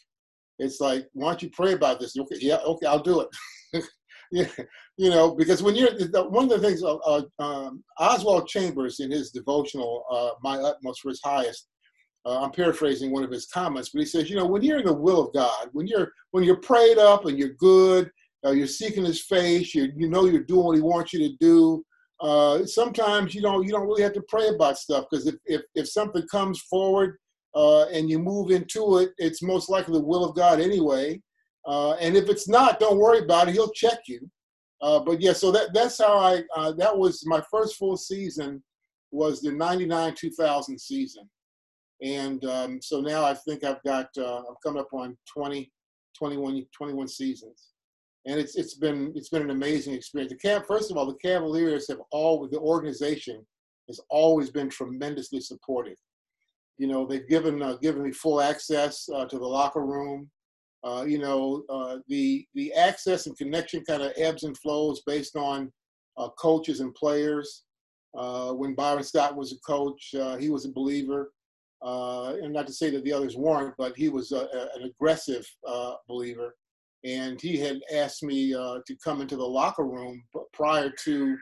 It's 0.60 0.80
like, 0.80 1.08
why 1.14 1.32
don't 1.32 1.44
you 1.44 1.50
pray 1.50 1.74
about 1.74 2.00
this? 2.00 2.18
Okay, 2.18 2.38
yeah, 2.40 2.58
okay, 2.58 2.86
I'll 2.86 3.02
do 3.02 3.22
it. 3.22 3.84
yeah, 4.32 4.46
you 4.98 5.10
know, 5.10 5.34
because 5.34 5.64
when 5.64 5.76
you're 5.76 5.92
one 6.30 6.44
of 6.44 6.50
the 6.50 6.60
things, 6.60 6.84
uh, 6.84 6.98
uh, 6.98 7.24
um, 7.40 7.84
Oswald 7.98 8.48
Chambers 8.48 9.00
in 9.00 9.10
his 9.10 9.32
devotional, 9.32 10.04
uh, 10.12 10.32
"My 10.44 10.58
Utmost 10.58 11.00
for 11.02 11.10
His 11.10 11.22
Highest," 11.24 11.70
Uh, 12.26 12.44
I'm 12.44 12.52
paraphrasing 12.52 13.12
one 13.12 13.24
of 13.24 13.32
his 13.32 13.46
comments, 13.46 13.90
but 13.90 14.00
he 14.00 14.06
says, 14.06 14.30
you 14.30 14.36
know, 14.36 14.46
when 14.46 14.62
you're 14.62 14.80
in 14.80 14.86
the 14.86 14.94
will 14.94 15.28
of 15.28 15.34
God, 15.34 15.70
when 15.72 15.88
you're 15.88 16.12
when 16.32 16.44
you're 16.44 16.58
prayed 16.58 16.98
up 16.98 17.26
and 17.26 17.40
you're 17.40 17.54
good, 17.54 18.12
uh, 18.46 18.52
you're 18.52 18.68
seeking 18.68 19.06
His 19.06 19.22
face, 19.22 19.76
you 19.76 19.92
you 19.96 20.10
know 20.10 20.26
you're 20.26 20.44
doing 20.44 20.66
what 20.66 20.76
He 20.76 20.82
wants 20.82 21.14
you 21.14 21.20
to 21.28 21.36
do. 21.40 21.84
Uh, 22.22 22.66
sometimes 22.66 23.34
you 23.34 23.42
don't 23.42 23.64
you 23.66 23.72
don't 23.72 23.88
really 23.88 24.04
have 24.04 24.14
to 24.14 24.24
pray 24.28 24.50
about 24.50 24.78
stuff 24.78 25.06
because 25.10 25.28
if, 25.28 25.36
if 25.46 25.62
if 25.76 25.90
something 25.90 26.26
comes 26.30 26.62
forward 26.62 27.18
uh, 27.56 27.86
and 27.88 28.10
you 28.10 28.20
move 28.20 28.52
into 28.52 29.00
it, 29.00 29.12
it's 29.18 29.42
most 29.42 29.70
likely 29.70 29.94
the 29.94 30.06
will 30.06 30.24
of 30.24 30.36
God 30.36 30.60
anyway. 30.60 31.22
Uh, 31.66 31.94
and 31.94 32.16
if 32.16 32.30
it's 32.30 32.48
not, 32.48 32.80
don't 32.80 32.98
worry 32.98 33.20
about 33.20 33.50
it. 33.50 33.54
He'll 33.54 33.72
check 33.72 34.00
you. 34.08 34.30
Uh, 34.82 35.00
but 35.00 35.22
yeah, 35.22 35.34
so 35.34 35.52
that 35.52 35.74
that's 35.74 35.98
how 35.98 36.18
I 36.18 36.44
that 36.78 36.98
was 36.98 37.26
my 37.26 37.42
first 37.52 37.76
full 37.76 37.98
season 37.98 38.64
was 39.12 39.42
the 39.42 39.52
99 39.52 40.14
2000 40.16 40.80
season 40.80 41.28
and 42.02 42.44
um, 42.46 42.82
so 42.82 43.02
now 43.02 43.26
I 43.26 43.34
think 43.34 43.64
I've 43.64 43.84
got, 43.84 44.08
uh, 44.18 44.40
I'm 44.40 44.56
coming 44.64 44.80
up 44.80 44.94
on 44.94 45.18
20, 45.34 45.70
21, 46.18 46.66
21 46.76 47.08
seasons. 47.08 47.70
And 48.26 48.40
it's, 48.40 48.56
it's 48.56 48.76
been, 48.76 49.12
it's 49.16 49.30
been 49.30 49.42
an 49.42 49.50
amazing 49.50 49.94
experience. 49.94 50.32
The 50.32 50.48
Cav, 50.48 50.66
first 50.66 50.92
of 50.92 50.98
all, 50.98 51.06
the 51.06 51.16
Cavaliers 51.16 51.88
have 51.90 52.00
all, 52.12 52.48
the 52.48 52.60
organization 52.60 53.46
has 53.88 54.00
always 54.10 54.50
been 54.50 54.70
tremendously 54.70 55.42
supportive. 55.42 55.98
You 56.78 56.88
know, 56.88 57.06
they've 57.06 57.28
given, 57.28 57.62
uh, 57.62 57.76
given 57.82 58.04
me 58.04 58.12
full 58.12 58.40
access 58.40 59.08
uh, 59.14 59.26
to 59.26 59.38
the 59.38 59.46
locker 59.46 59.86
room. 59.86 60.30
Uh, 60.86 61.04
you 61.06 61.18
know, 61.18 61.64
uh, 61.70 61.98
the, 62.08 62.46
the 62.56 62.72
access 62.74 63.28
and 63.28 63.38
connection 63.38 63.84
kind 63.84 64.02
of 64.02 64.14
ebbs 64.16 64.44
and 64.44 64.58
flows 64.60 65.02
based 65.06 65.36
on 65.36 65.70
uh, 66.18 66.30
coaches 66.40 66.80
and 66.80 66.96
players. 66.96 67.64
when 68.14 68.76
Byron 68.76 69.04
Scott 69.04 69.36
was 69.36 69.52
a 69.52 69.60
coach, 69.70 70.16
he 70.40 70.50
was 70.50 70.66
a 70.66 70.72
believer 70.72 71.32
uh, 71.82 72.34
and 72.42 72.54
not 72.54 72.68
to 72.68 72.74
say 72.74 72.90
that 72.90 73.04
the 73.04 73.14
others 73.14 73.38
weren't, 73.38 73.74
but 73.78 73.96
he 73.96 74.10
was 74.10 74.32
a, 74.32 74.48
a, 74.54 74.70
an 74.76 74.84
aggressive 74.84 75.48
uh, 75.68 75.94
believer. 76.08 76.56
And 77.06 77.40
he 77.40 77.58
had 77.58 77.80
asked 77.94 78.24
me 78.24 78.54
uh, 78.54 78.80
to 78.86 78.96
come 79.02 79.22
into 79.22 79.38
the 79.38 79.46
locker 79.46 79.86
room 79.86 80.22
prior 80.52 80.92
to 81.06 81.38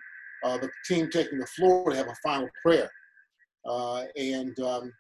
uh, 0.46 0.58
the 0.60 0.70
team 0.88 1.10
taking 1.10 1.40
the 1.40 1.48
floor 1.48 1.90
to 1.90 1.98
have 1.98 2.08
a 2.08 2.16
final 2.24 2.48
prayer. 2.62 2.90
Uh, 3.68 4.04
and, 4.16 4.58
um, 4.60 4.94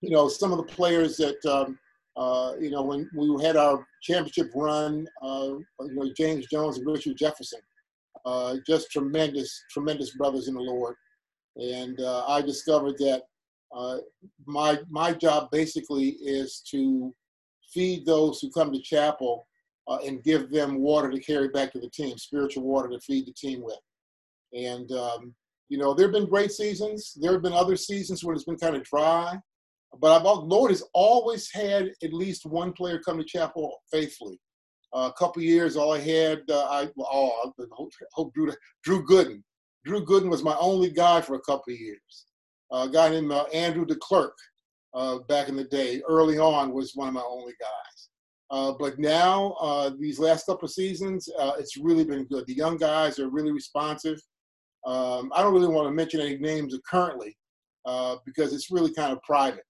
you 0.00 0.10
know, 0.10 0.28
some 0.28 0.50
of 0.50 0.56
the 0.56 0.72
players 0.72 1.18
that, 1.18 1.44
um, 1.44 1.78
uh, 2.16 2.54
you 2.58 2.70
know, 2.70 2.82
when 2.82 3.08
we 3.14 3.44
had 3.44 3.56
our 3.56 3.86
championship 4.02 4.50
run, 4.54 5.06
you 5.22 5.64
know, 5.80 6.10
James 6.16 6.46
Jones 6.46 6.78
and 6.78 6.86
Richard 6.86 7.18
Jefferson, 7.18 7.60
just 8.66 8.90
tremendous, 8.90 9.62
tremendous 9.70 10.16
brothers 10.16 10.48
in 10.48 10.54
the 10.54 10.60
Lord. 10.60 10.96
And 11.56 11.98
I 12.02 12.40
discovered 12.40 12.96
that 12.98 13.24
uh, 13.74 13.98
my 14.46 14.78
my 14.88 15.12
job 15.12 15.48
basically 15.50 16.10
is 16.20 16.62
to 16.70 17.14
feed 17.72 18.04
those 18.04 18.40
who 18.40 18.50
come 18.50 18.72
to 18.72 18.82
chapel 18.82 19.46
uh, 19.88 19.98
and 20.04 20.24
give 20.24 20.50
them 20.50 20.80
water 20.80 21.10
to 21.10 21.20
carry 21.20 21.48
back 21.48 21.72
to 21.72 21.78
the 21.78 21.90
team, 21.90 22.18
spiritual 22.18 22.64
water 22.64 22.88
to 22.88 23.00
feed 23.00 23.26
the 23.26 23.32
team 23.32 23.62
with. 23.62 23.78
And 24.52 24.90
um, 24.92 25.34
you 25.68 25.78
know, 25.78 25.94
there 25.94 26.06
have 26.06 26.12
been 26.12 26.28
great 26.28 26.50
seasons. 26.50 27.16
There 27.20 27.32
have 27.32 27.42
been 27.42 27.52
other 27.52 27.76
seasons 27.76 28.24
when 28.24 28.34
it's 28.34 28.44
been 28.44 28.56
kind 28.56 28.76
of 28.76 28.82
dry. 28.84 29.38
But 30.00 30.20
I've, 30.20 30.44
Lord 30.44 30.70
has 30.70 30.84
always 30.94 31.50
had 31.52 31.90
at 32.02 32.12
least 32.12 32.46
one 32.46 32.72
player 32.72 33.00
come 33.00 33.18
to 33.18 33.24
chapel 33.24 33.80
faithfully. 33.90 34.38
Uh, 34.92 35.10
a 35.14 35.18
couple 35.18 35.42
years, 35.42 35.76
all 35.76 35.92
I 35.92 36.00
had, 36.00 36.42
uh, 36.50 36.66
I 36.68 36.88
oh, 36.98 37.52
I 37.58 37.64
hope 38.12 38.34
Drew, 38.34 38.52
Drew 38.82 39.04
Gooden. 39.06 39.42
Drew 39.84 40.04
Gooden 40.04 40.28
was 40.28 40.42
my 40.42 40.56
only 40.58 40.90
guy 40.90 41.20
for 41.20 41.34
a 41.34 41.40
couple 41.40 41.72
of 41.72 41.78
years 41.78 42.26
a 42.72 42.88
guy 42.88 43.08
named 43.10 43.32
uh, 43.32 43.44
Andrew 43.52 43.84
DeClercq 43.84 44.30
uh, 44.94 45.18
back 45.28 45.48
in 45.48 45.56
the 45.56 45.64
day, 45.64 46.02
early 46.08 46.38
on, 46.38 46.72
was 46.72 46.94
one 46.94 47.08
of 47.08 47.14
my 47.14 47.22
only 47.22 47.54
guys. 47.60 48.08
Uh, 48.50 48.72
but 48.78 48.98
now, 48.98 49.54
uh, 49.60 49.90
these 49.98 50.18
last 50.18 50.46
couple 50.46 50.64
of 50.64 50.72
seasons, 50.72 51.28
uh, 51.38 51.52
it's 51.58 51.76
really 51.76 52.04
been 52.04 52.24
good. 52.24 52.44
The 52.46 52.54
young 52.54 52.76
guys 52.76 53.20
are 53.20 53.28
really 53.28 53.52
responsive. 53.52 54.20
Um, 54.84 55.30
I 55.34 55.42
don't 55.42 55.54
really 55.54 55.68
want 55.68 55.86
to 55.86 55.92
mention 55.92 56.20
any 56.20 56.36
names 56.38 56.76
currently 56.88 57.36
uh, 57.86 58.16
because 58.26 58.52
it's 58.52 58.70
really 58.70 58.92
kind 58.92 59.12
of 59.12 59.22
private. 59.22 59.64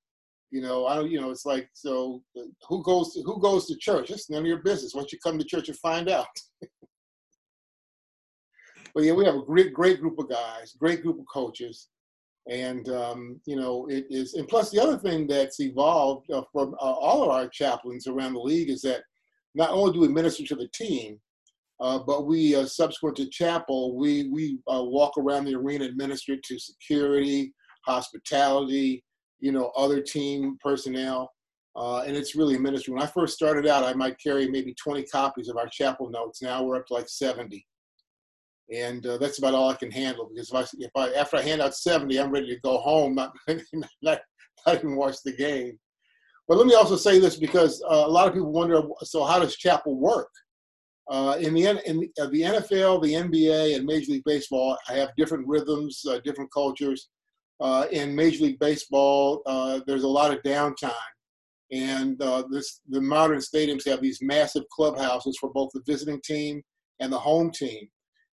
You 0.50 0.62
know, 0.62 0.86
I 0.86 0.96
don't. 0.96 1.10
You 1.10 1.20
know, 1.20 1.30
it's 1.30 1.44
like 1.46 1.68
so. 1.74 2.22
Who 2.68 2.82
goes 2.82 3.14
to 3.14 3.22
who 3.22 3.40
goes 3.40 3.66
to 3.66 3.76
church? 3.76 4.10
It's 4.10 4.30
none 4.30 4.40
of 4.40 4.46
your 4.46 4.62
business. 4.62 4.94
Once 4.94 5.12
you 5.12 5.18
come 5.22 5.38
to 5.38 5.44
church, 5.44 5.68
and 5.68 5.78
find 5.78 6.08
out. 6.08 6.26
but 8.94 9.04
yeah, 9.04 9.12
we 9.12 9.24
have 9.26 9.36
a 9.36 9.42
great, 9.42 9.72
great 9.72 10.00
group 10.00 10.18
of 10.18 10.28
guys, 10.28 10.74
great 10.80 11.02
group 11.02 11.20
of 11.20 11.26
coaches. 11.32 11.88
And, 12.48 12.88
um, 12.88 13.40
you 13.46 13.56
know, 13.56 13.86
it 13.88 14.06
is, 14.10 14.34
and 14.34 14.48
plus 14.48 14.70
the 14.70 14.80
other 14.80 14.98
thing 14.98 15.26
that's 15.26 15.60
evolved 15.60 16.30
uh, 16.30 16.42
from 16.52 16.74
uh, 16.74 16.92
all 16.92 17.22
of 17.22 17.28
our 17.30 17.48
chaplains 17.48 18.06
around 18.06 18.32
the 18.32 18.40
league 18.40 18.70
is 18.70 18.82
that 18.82 19.02
not 19.54 19.70
only 19.70 19.92
do 19.92 20.00
we 20.00 20.08
minister 20.08 20.44
to 20.46 20.56
the 20.56 20.68
team, 20.72 21.20
uh, 21.80 21.98
but 21.98 22.26
we, 22.26 22.54
uh, 22.54 22.66
subsequent 22.66 23.16
to 23.16 23.28
chapel, 23.28 23.96
we, 23.96 24.28
we 24.28 24.58
uh, 24.72 24.82
walk 24.82 25.12
around 25.18 25.44
the 25.44 25.54
arena 25.54 25.86
and 25.86 25.96
minister 25.96 26.36
to 26.36 26.58
security, 26.58 27.52
hospitality, 27.86 29.04
you 29.38 29.52
know, 29.52 29.70
other 29.76 30.00
team 30.00 30.56
personnel. 30.62 31.30
Uh, 31.76 32.00
and 32.00 32.16
it's 32.16 32.34
really 32.34 32.58
ministry. 32.58 32.92
When 32.92 33.02
I 33.02 33.06
first 33.06 33.34
started 33.34 33.66
out, 33.66 33.84
I 33.84 33.94
might 33.94 34.20
carry 34.20 34.48
maybe 34.48 34.74
20 34.74 35.04
copies 35.04 35.48
of 35.48 35.56
our 35.56 35.68
chapel 35.68 36.10
notes. 36.10 36.42
Now 36.42 36.62
we're 36.62 36.76
up 36.76 36.86
to 36.86 36.94
like 36.94 37.08
70 37.08 37.64
and 38.72 39.04
uh, 39.06 39.18
that's 39.18 39.38
about 39.38 39.54
all 39.54 39.70
I 39.70 39.74
can 39.74 39.90
handle 39.90 40.28
because 40.32 40.50
if 40.50 40.54
I, 40.54 40.64
if 40.78 40.90
I 40.96 41.12
after 41.18 41.36
I 41.36 41.42
hand 41.42 41.60
out 41.60 41.74
70, 41.74 42.18
I'm 42.18 42.30
ready 42.30 42.48
to 42.48 42.60
go 42.60 42.78
home, 42.78 43.14
not 43.16 43.32
not, 44.02 44.20
not 44.66 44.76
even 44.76 44.96
watch 44.96 45.16
the 45.24 45.32
game. 45.32 45.78
But 46.48 46.58
let 46.58 46.66
me 46.66 46.74
also 46.74 46.96
say 46.96 47.18
this 47.18 47.36
because 47.36 47.82
uh, 47.88 48.04
a 48.06 48.08
lot 48.08 48.26
of 48.26 48.34
people 48.34 48.52
wonder, 48.52 48.82
so 49.02 49.24
how 49.24 49.38
does 49.38 49.56
chapel 49.56 49.96
work? 49.96 50.28
Uh, 51.08 51.36
in 51.40 51.54
the 51.54 51.66
in 51.88 52.00
the, 52.00 52.10
uh, 52.20 52.26
the, 52.26 52.42
NFL, 52.42 53.02
the 53.02 53.14
NBA, 53.14 53.76
and 53.76 53.84
Major 53.84 54.12
League 54.12 54.24
Baseball, 54.24 54.76
I 54.88 54.94
have 54.94 55.10
different 55.16 55.46
rhythms, 55.46 56.04
uh, 56.08 56.20
different 56.24 56.52
cultures. 56.52 57.08
Uh, 57.60 57.86
in 57.90 58.14
Major 58.16 58.44
League 58.44 58.58
Baseball, 58.58 59.42
there's 59.86 60.04
a 60.04 60.08
lot 60.08 60.32
of 60.32 60.42
downtime, 60.42 60.92
and 61.70 62.18
this 62.50 62.80
the 62.88 63.00
modern 63.00 63.38
stadiums 63.38 63.88
have 63.88 64.00
these 64.00 64.20
massive 64.22 64.64
clubhouses 64.72 65.36
for 65.38 65.50
both 65.52 65.70
the 65.74 65.82
visiting 65.86 66.20
team 66.22 66.62
and 67.00 67.12
the 67.12 67.18
home 67.18 67.50
team. 67.50 67.88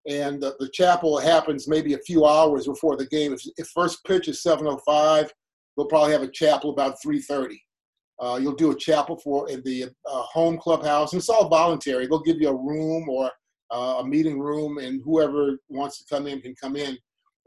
And 0.07 0.43
the 0.43 0.71
chapel 0.73 1.19
happens 1.19 1.67
maybe 1.67 1.95
a 1.95 1.99
few 1.99 2.27
hours 2.27 2.67
before 2.67 2.97
the 2.97 3.07
game. 3.07 3.33
If, 3.33 3.41
if 3.57 3.69
first 3.69 4.05
pitch 4.05 4.29
is 4.29 4.43
7:05, 4.43 5.31
we'll 5.77 5.87
probably 5.87 6.13
have 6.13 6.23
a 6.23 6.31
chapel 6.31 6.71
about 6.71 6.97
3:30. 7.05 7.57
Uh, 8.21 8.39
you'll 8.41 8.55
do 8.55 8.71
a 8.71 8.77
chapel 8.77 9.17
for 9.17 9.49
in 9.51 9.63
the 9.65 9.85
uh, 9.85 10.23
home 10.23 10.59
clubhouse, 10.59 11.13
and 11.13 11.21
it's 11.21 11.29
all 11.29 11.49
voluntary. 11.49 12.07
They'll 12.07 12.21
give 12.21 12.41
you 12.41 12.49
a 12.49 12.55
room 12.55 13.09
or 13.09 13.31
uh, 13.73 13.97
a 14.01 14.07
meeting 14.07 14.39
room, 14.39 14.79
and 14.79 15.03
whoever 15.05 15.59
wants 15.69 15.99
to 15.99 16.15
come 16.15 16.27
in 16.27 16.41
can 16.41 16.55
come 16.55 16.77
in. 16.77 16.97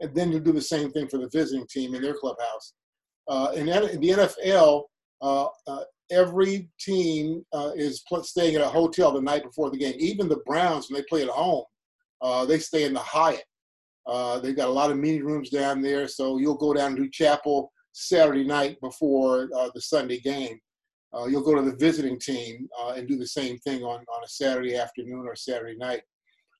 And 0.00 0.14
then 0.14 0.30
you'll 0.30 0.40
do 0.40 0.52
the 0.52 0.60
same 0.60 0.90
thing 0.90 1.08
for 1.08 1.18
the 1.18 1.30
visiting 1.32 1.66
team 1.68 1.94
in 1.94 2.02
their 2.02 2.14
clubhouse. 2.14 2.74
Uh, 3.28 3.52
in, 3.54 3.68
in, 3.68 4.00
the 4.00 4.08
NFL, 4.10 4.84
uh, 5.22 5.46
uh, 5.66 5.84
every 6.10 6.68
team 6.78 7.44
is 7.74 8.04
staying 8.22 8.54
at 8.54 8.62
a 8.62 8.68
hotel 8.68 9.12
the 9.12 9.20
night 9.20 9.42
before 9.42 9.70
the 9.70 9.78
game. 9.78 9.94
Even 9.98 10.28
the 10.28 10.42
Browns, 10.46 10.88
when 10.88 11.00
they 11.00 11.06
play 11.08 11.22
at 11.22 11.28
home, 11.28 11.64
they 12.46 12.58
stay 12.58 12.84
in 12.84 12.94
the 12.94 13.00
Hyatt. 13.00 13.44
they've 14.42 14.56
got 14.56 14.68
a 14.68 14.72
lot 14.72 14.90
of 14.90 14.98
meeting 14.98 15.24
rooms 15.24 15.50
down 15.50 15.82
there, 15.82 16.08
so 16.08 16.38
you'll 16.38 16.56
go 16.56 16.74
down 16.74 16.94
do 16.94 17.08
chapel 17.10 17.72
Saturday 17.92 18.44
night 18.44 18.80
before 18.80 19.48
uh, 19.56 19.70
the 19.74 19.80
Sunday 19.80 20.20
game. 20.20 20.58
Uh, 21.14 21.26
you'll 21.26 21.42
go 21.42 21.54
to 21.54 21.62
the 21.62 21.76
visiting 21.76 22.18
team 22.18 22.68
uh, 22.80 22.90
and 22.90 23.08
do 23.08 23.16
the 23.16 23.26
same 23.26 23.58
thing 23.58 23.82
on, 23.82 24.00
on 24.00 24.24
a 24.24 24.28
Saturday 24.28 24.76
afternoon 24.76 25.26
or 25.26 25.34
Saturday 25.34 25.76
night. 25.76 26.02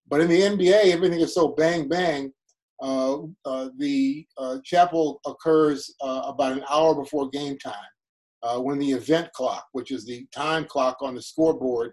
But 0.09 0.21
in 0.21 0.29
the 0.29 0.41
NBA, 0.41 0.87
everything 0.87 1.21
is 1.21 1.35
so 1.35 1.49
bang 1.49 1.89
bang. 1.89 2.33
Uh, 2.81 3.19
uh, 3.45 3.69
the 3.77 4.25
uh, 4.39 4.59
chapel 4.65 5.21
occurs 5.27 5.93
about 6.01 6.53
an 6.53 6.65
hour 6.71 6.95
before 6.95 7.29
game 7.29 7.59
time, 7.59 8.63
when 8.63 8.79
the 8.79 8.93
event 8.93 9.31
clock, 9.33 9.67
which 9.73 9.91
is 9.91 10.05
the 10.05 10.27
time 10.35 10.65
clock 10.65 10.97
on 11.03 11.15
the 11.15 11.23
scoreboard, 11.23 11.93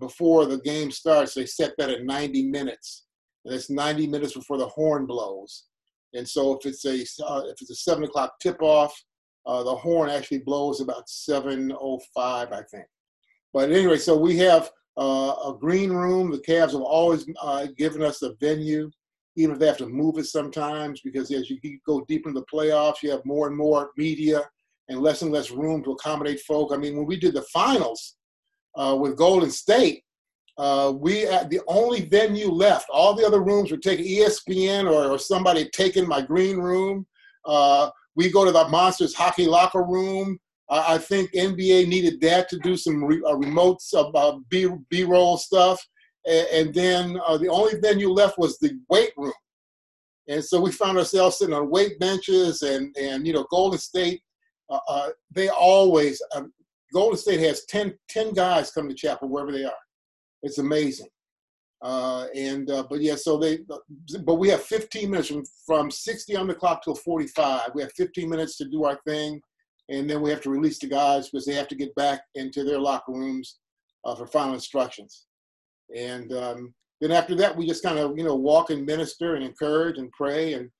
before 0.00 0.46
the 0.46 0.60
game 0.64 0.90
starts, 0.90 1.34
they 1.34 1.46
set 1.46 1.72
that 1.78 1.90
at 1.90 2.04
90 2.04 2.48
minutes. 2.50 3.06
And 3.44 3.54
it's 3.54 3.70
90 3.70 4.06
minutes 4.06 4.34
before 4.34 4.58
the 4.58 4.68
horn 4.68 5.06
blows. 5.06 5.64
And 6.14 6.26
so 6.28 6.56
if 6.56 6.64
it's 6.64 6.84
a 6.84 7.26
uh, 7.26 7.42
if 7.46 7.60
it's 7.60 7.70
a 7.70 7.74
seven 7.74 8.04
o'clock 8.04 8.38
tip 8.40 8.62
off, 8.62 8.94
uh, 9.46 9.62
the 9.62 9.74
horn 9.74 10.08
actually 10.08 10.38
blows 10.38 10.80
about 10.80 11.08
7:05, 11.08 11.76
I 12.16 12.62
think. 12.70 12.86
But 13.52 13.70
anyway, 13.70 13.98
so 13.98 14.16
we 14.16 14.36
have 14.38 14.70
uh, 14.96 15.34
a 15.46 15.56
green 15.58 15.90
room. 15.90 16.30
The 16.30 16.38
Cavs 16.38 16.72
have 16.72 16.80
always 16.80 17.26
uh, 17.42 17.66
given 17.76 18.02
us 18.02 18.22
a 18.22 18.34
venue, 18.40 18.90
even 19.36 19.54
if 19.54 19.60
they 19.60 19.66
have 19.66 19.76
to 19.78 19.86
move 19.86 20.18
it 20.18 20.26
sometimes, 20.26 21.00
because 21.02 21.30
as 21.32 21.50
you 21.50 21.58
go 21.86 22.04
deep 22.08 22.26
into 22.26 22.40
the 22.40 22.46
playoffs, 22.46 23.02
you 23.02 23.10
have 23.10 23.24
more 23.24 23.48
and 23.48 23.56
more 23.56 23.90
media 23.96 24.42
and 24.88 25.00
less 25.00 25.22
and 25.22 25.32
less 25.32 25.50
room 25.50 25.82
to 25.82 25.92
accommodate 25.92 26.40
folk. 26.40 26.72
I 26.72 26.76
mean, 26.76 26.96
when 26.96 27.06
we 27.06 27.18
did 27.18 27.34
the 27.34 27.42
finals 27.42 28.16
uh, 28.76 28.96
with 28.98 29.16
Golden 29.16 29.50
State, 29.50 30.04
uh, 30.56 30.92
we 30.94 31.22
had 31.22 31.50
the 31.50 31.60
only 31.66 32.02
venue 32.02 32.50
left. 32.50 32.86
All 32.92 33.14
the 33.14 33.26
other 33.26 33.42
rooms 33.42 33.70
were 33.70 33.76
taken. 33.76 34.04
ESPN 34.04 34.90
or, 34.90 35.10
or 35.10 35.18
somebody 35.18 35.68
taken 35.70 36.06
my 36.06 36.20
green 36.20 36.58
room. 36.58 37.06
Uh, 37.44 37.90
we 38.14 38.30
go 38.30 38.44
to 38.44 38.52
the 38.52 38.68
Monsters 38.68 39.14
hockey 39.14 39.46
locker 39.46 39.82
room. 39.82 40.38
Uh, 40.68 40.84
I 40.86 40.98
think 40.98 41.32
NBA 41.32 41.88
needed 41.88 42.20
that 42.22 42.48
to 42.50 42.58
do 42.60 42.76
some 42.76 43.04
re- 43.04 43.22
uh, 43.26 43.34
remotes 43.34 43.92
uh, 43.94 44.38
B 44.48 44.68
B 44.88 45.04
roll 45.04 45.36
stuff. 45.36 45.84
And, 46.26 46.46
and 46.52 46.74
then 46.74 47.20
uh, 47.26 47.36
the 47.36 47.48
only 47.48 47.78
venue 47.80 48.10
left 48.10 48.38
was 48.38 48.58
the 48.58 48.78
weight 48.88 49.12
room. 49.16 49.32
And 50.28 50.42
so 50.42 50.58
we 50.58 50.72
found 50.72 50.96
ourselves 50.96 51.38
sitting 51.38 51.54
on 51.54 51.68
weight 51.68 51.98
benches 51.98 52.62
and 52.62 52.96
and 52.96 53.26
you 53.26 53.32
know 53.32 53.46
Golden 53.50 53.78
State. 53.78 54.22
they 55.32 55.48
always 55.48 56.22
um, 56.34 56.52
Golden 56.94 57.18
State 57.18 57.40
has 57.40 57.66
10, 57.66 57.92
10 58.08 58.32
guys 58.32 58.70
come 58.70 58.88
to 58.88 58.94
chapel 58.94 59.28
wherever 59.28 59.52
they 59.52 59.64
are 59.64 59.72
it's 60.44 60.58
amazing. 60.58 61.08
Uh, 61.82 62.26
and 62.34 62.70
uh, 62.70 62.84
but 62.88 63.00
yeah, 63.00 63.16
so 63.16 63.36
they 63.36 63.58
but 64.22 64.36
we 64.36 64.48
have 64.48 64.62
15 64.62 65.10
minutes 65.10 65.28
from, 65.28 65.44
from 65.66 65.90
60 65.90 66.36
on 66.36 66.46
the 66.46 66.54
clock 66.54 66.82
till 66.82 66.94
45. 66.94 67.70
We 67.74 67.82
have 67.82 67.92
15 67.96 68.28
minutes 68.28 68.56
to 68.58 68.64
do 68.66 68.84
our 68.84 68.98
thing, 69.06 69.40
and 69.90 70.08
then 70.08 70.22
we 70.22 70.30
have 70.30 70.40
to 70.42 70.50
release 70.50 70.78
the 70.78 70.86
guys 70.86 71.28
because 71.28 71.44
they 71.44 71.54
have 71.54 71.68
to 71.68 71.74
get 71.74 71.94
back 71.94 72.22
into 72.36 72.62
their 72.62 72.78
locker 72.78 73.12
rooms 73.12 73.58
uh, 74.04 74.14
for 74.14 74.26
final 74.26 74.54
instructions. 74.54 75.26
And 75.94 76.32
um, 76.32 76.74
then 77.00 77.10
after 77.10 77.34
that, 77.36 77.54
we 77.54 77.66
just 77.66 77.82
kind 77.82 77.98
of 77.98 78.16
you 78.16 78.24
know 78.24 78.36
walk 78.36 78.70
and 78.70 78.86
minister 78.86 79.34
and 79.34 79.44
encourage 79.44 79.98
and 79.98 80.10
pray 80.12 80.54
and 80.54 80.70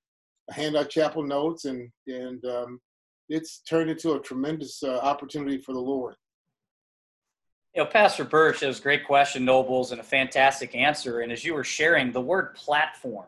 hand 0.49 0.75
out 0.75 0.89
chapel 0.89 1.23
notes, 1.23 1.65
and 1.65 1.89
and 2.07 2.43
um, 2.45 2.79
it's 3.29 3.59
turned 3.59 3.89
into 3.89 4.13
a 4.13 4.19
tremendous 4.19 4.83
uh, 4.83 4.99
opportunity 4.99 5.57
for 5.57 5.73
the 5.73 5.79
Lord. 5.79 6.15
You 7.73 7.83
know, 7.83 7.89
Pastor 7.89 8.23
Birch, 8.23 8.61
that 8.61 8.67
was 8.67 8.79
a 8.79 8.83
great 8.83 9.05
question, 9.05 9.43
Nobles, 9.43 9.91
and 9.91 9.99
a 9.99 10.03
fantastic 10.03 10.75
answer. 10.75 11.19
And 11.19 11.31
as 11.31 11.43
you 11.43 11.53
were 11.53 11.63
sharing, 11.63 12.11
the 12.11 12.21
word 12.21 12.55
platform 12.55 13.27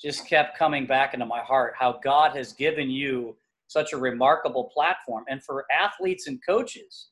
just 0.00 0.28
kept 0.28 0.56
coming 0.56 0.86
back 0.86 1.14
into 1.14 1.26
my 1.26 1.40
heart 1.40 1.74
how 1.78 2.00
God 2.02 2.34
has 2.36 2.52
given 2.52 2.90
you 2.90 3.36
such 3.66 3.92
a 3.92 3.96
remarkable 3.96 4.64
platform. 4.64 5.24
And 5.28 5.42
for 5.42 5.66
athletes 5.70 6.26
and 6.28 6.40
coaches 6.44 7.08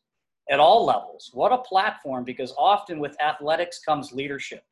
at 0.50 0.60
all 0.60 0.84
levels, 0.84 1.30
what 1.34 1.52
a 1.52 1.58
platform, 1.58 2.24
because 2.24 2.54
often 2.56 2.98
with 2.98 3.20
athletics 3.20 3.80
comes 3.80 4.12
leadership 4.12 4.64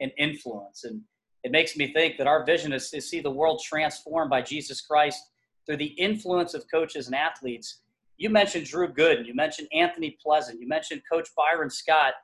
and 0.00 0.12
influence. 0.18 0.84
And 0.84 1.00
it 1.42 1.52
makes 1.52 1.76
me 1.76 1.92
think 1.92 2.18
that 2.18 2.26
our 2.26 2.44
vision 2.44 2.72
is 2.72 2.90
to 2.90 3.00
see 3.00 3.20
the 3.20 3.30
world 3.30 3.62
transformed 3.64 4.30
by 4.30 4.42
Jesus 4.42 4.80
Christ 4.80 5.22
through 5.66 5.78
the 5.78 5.94
influence 5.98 6.54
of 6.54 6.64
coaches 6.70 7.06
and 7.06 7.16
athletes 7.16 7.80
you 8.18 8.30
mentioned 8.30 8.66
Drew 8.66 8.88
Gooden, 8.88 9.26
you 9.26 9.34
mentioned 9.34 9.68
Anthony 9.72 10.16
Pleasant, 10.22 10.60
you 10.60 10.66
mentioned 10.66 11.02
Coach 11.10 11.28
Byron 11.36 11.68
Scott. 11.68 12.14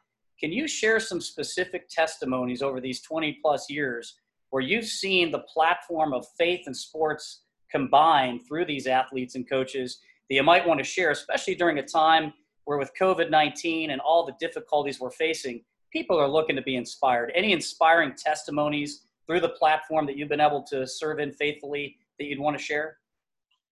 Can 0.41 0.51
you 0.51 0.67
share 0.67 0.99
some 0.99 1.21
specific 1.21 1.89
testimonies 1.89 2.63
over 2.63 2.81
these 2.81 3.03
20 3.03 3.39
plus 3.43 3.69
years 3.69 4.17
where 4.51 4.63
you've 4.63 4.87
seen 4.87 5.31
the 5.31 5.41
platform 5.41 6.13
of 6.13 6.27
faith 6.39 6.63
and 6.67 6.77
sports 6.77 7.43
combined 7.71 8.41
through 8.47 8.65
these 8.65 8.87
athletes 8.87 9.35
and 9.35 9.49
coaches 9.49 10.01
that 10.29 10.35
you 10.35 10.43
might 10.43 10.67
want 10.67 10.79
to 10.79 10.85
share, 10.85 11.11
especially 11.11 11.55
during 11.55 11.79
a 11.79 11.83
time 11.83 12.33
where 12.65 12.79
with 12.79 12.93
COVID 12.99 13.31
19 13.31 13.91
and 13.91 14.01
all 14.01 14.25
the 14.25 14.35
difficulties 14.41 14.99
we're 14.99 15.11
facing, 15.11 15.63
people 15.93 16.19
are 16.19 16.29
looking 16.29 16.57
to 16.57 16.63
be 16.63 16.77
inspired? 16.77 17.33
Any 17.35 17.53
inspiring 17.53 18.15
testimonies 18.17 19.03
through 19.27 19.41
the 19.41 19.51
platform 19.51 20.07
that 20.07 20.17
you've 20.17 20.29
been 20.31 20.41
able 20.41 20.63
to 20.65 20.87
serve 20.87 21.19
in 21.19 21.33
faithfully 21.33 21.97
that 22.19 22.27
you'd 22.27 22.41
want 22.41 22.57
to 22.57 22.63
share? 22.63 22.99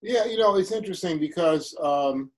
Yeah, 0.03 0.25
you 0.25 0.39
know, 0.39 0.57
it's 0.57 0.73
interesting 0.73 1.19
because 1.19 1.77
um, 1.83 2.31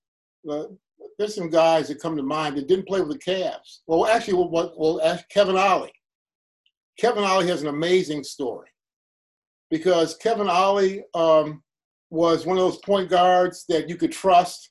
there's 1.19 1.35
some 1.35 1.51
guys 1.51 1.89
that 1.89 2.01
come 2.01 2.17
to 2.17 2.23
mind 2.23 2.57
that 2.57 2.69
didn't 2.69 2.89
play 2.89 3.01
with 3.01 3.11
the 3.11 3.33
Cavs. 3.33 3.81
Well, 3.87 4.07
actually, 4.07 4.35
well, 4.35 4.75
well 4.77 5.21
Kevin 5.31 5.57
Ollie. 5.57 5.93
Kevin 6.99 7.25
Ollie 7.25 7.49
has 7.49 7.63
an 7.63 7.69
amazing 7.69 8.25
story 8.25 8.69
because 9.71 10.17
Kevin 10.17 10.49
Ollie 10.49 11.05
um, 11.15 11.63
was 12.11 12.45
one 12.45 12.59
of 12.59 12.63
those 12.63 12.79
point 12.79 13.09
guards 13.09 13.65
that 13.69 13.89
you 13.89 13.97
could 13.97 14.13
trust 14.13 14.71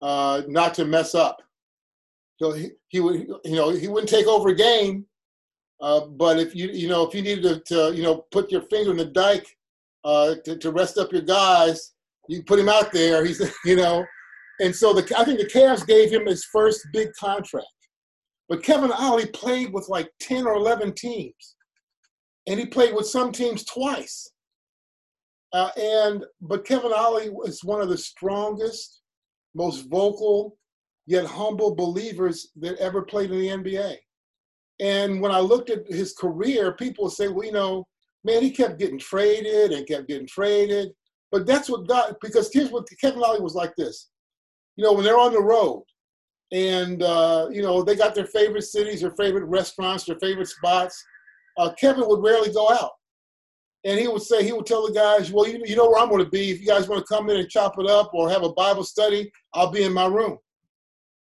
uh, 0.00 0.42
not 0.48 0.74
to 0.74 0.84
mess 0.84 1.14
up. 1.14 1.42
So 2.40 2.52
he, 2.52 2.70
he 2.88 3.00
would, 3.00 3.26
you 3.44 3.56
know, 3.56 3.70
he 3.70 3.88
wouldn't 3.88 4.08
take 4.08 4.26
over 4.26 4.48
a 4.48 4.54
game, 4.54 5.06
uh, 5.80 6.06
but 6.06 6.38
if 6.38 6.54
you, 6.54 6.68
you 6.68 6.88
know, 6.88 7.06
if 7.06 7.14
you 7.14 7.22
needed 7.22 7.42
to, 7.66 7.90
to 7.90 7.96
you 7.96 8.02
know, 8.02 8.24
put 8.32 8.50
your 8.50 8.62
finger 8.62 8.90
in 8.90 8.96
the 8.96 9.04
dike 9.04 9.46
uh, 10.04 10.36
to, 10.44 10.56
to 10.56 10.72
rest 10.72 10.98
up 10.98 11.12
your 11.12 11.22
guys, 11.22 11.91
you 12.28 12.42
put 12.42 12.58
him 12.58 12.68
out 12.68 12.92
there. 12.92 13.24
He's, 13.24 13.40
you 13.64 13.76
know, 13.76 14.04
and 14.60 14.74
so 14.74 14.92
the 14.92 15.18
I 15.18 15.24
think 15.24 15.38
the 15.38 15.46
Cavs 15.46 15.86
gave 15.86 16.10
him 16.10 16.26
his 16.26 16.44
first 16.44 16.86
big 16.92 17.08
contract. 17.18 17.66
But 18.48 18.62
Kevin 18.62 18.92
Ollie 18.92 19.26
played 19.26 19.72
with 19.72 19.88
like 19.88 20.10
10 20.20 20.46
or 20.46 20.54
11 20.54 20.92
teams. 20.94 21.56
And 22.46 22.58
he 22.58 22.66
played 22.66 22.94
with 22.94 23.06
some 23.06 23.32
teams 23.32 23.64
twice. 23.64 24.30
Uh, 25.52 25.70
and 25.76 26.24
but 26.40 26.66
Kevin 26.66 26.92
Ollie 26.94 27.30
was 27.30 27.62
one 27.62 27.80
of 27.80 27.88
the 27.88 27.96
strongest, 27.96 29.02
most 29.54 29.88
vocal, 29.90 30.56
yet 31.06 31.24
humble 31.24 31.74
believers 31.74 32.50
that 32.56 32.78
ever 32.78 33.02
played 33.02 33.30
in 33.30 33.38
the 33.38 33.48
NBA. 33.48 33.96
And 34.80 35.20
when 35.20 35.30
I 35.30 35.40
looked 35.40 35.70
at 35.70 35.86
his 35.86 36.14
career, 36.14 36.72
people 36.72 37.08
say, 37.10 37.28
well, 37.28 37.46
you 37.46 37.52
know, 37.52 37.86
man, 38.24 38.42
he 38.42 38.50
kept 38.50 38.78
getting 38.78 38.98
traded 38.98 39.72
and 39.72 39.86
kept 39.86 40.08
getting 40.08 40.26
traded. 40.26 40.90
But 41.32 41.46
that's 41.46 41.68
what 41.68 41.88
God, 41.88 42.14
because 42.20 42.50
here's 42.52 42.70
what 42.70 42.86
Kevin 43.00 43.22
Ollie 43.22 43.40
was 43.40 43.54
like 43.54 43.74
this. 43.76 44.10
You 44.76 44.84
know, 44.84 44.92
when 44.92 45.02
they're 45.04 45.18
on 45.18 45.32
the 45.32 45.40
road 45.40 45.82
and, 46.52 47.02
uh, 47.02 47.48
you 47.50 47.62
know, 47.62 47.82
they 47.82 47.96
got 47.96 48.14
their 48.14 48.26
favorite 48.26 48.62
cities, 48.62 49.00
their 49.00 49.16
favorite 49.16 49.46
restaurants, 49.46 50.04
their 50.04 50.20
favorite 50.20 50.48
spots, 50.48 51.02
uh, 51.58 51.72
Kevin 51.80 52.06
would 52.06 52.22
rarely 52.22 52.52
go 52.52 52.70
out. 52.70 52.92
And 53.84 53.98
he 53.98 54.06
would 54.08 54.22
say, 54.22 54.44
he 54.44 54.52
would 54.52 54.66
tell 54.66 54.86
the 54.86 54.92
guys, 54.92 55.32
well, 55.32 55.48
you, 55.48 55.60
you 55.64 55.74
know 55.74 55.88
where 55.88 56.00
I'm 56.00 56.08
going 56.08 56.24
to 56.24 56.30
be. 56.30 56.50
If 56.50 56.60
you 56.60 56.66
guys 56.66 56.88
want 56.88 57.04
to 57.04 57.14
come 57.14 57.30
in 57.30 57.38
and 57.38 57.48
chop 57.48 57.74
it 57.78 57.88
up 57.88 58.12
or 58.14 58.30
have 58.30 58.44
a 58.44 58.52
Bible 58.52 58.84
study, 58.84 59.32
I'll 59.54 59.72
be 59.72 59.82
in 59.82 59.92
my 59.92 60.06
room. 60.06 60.38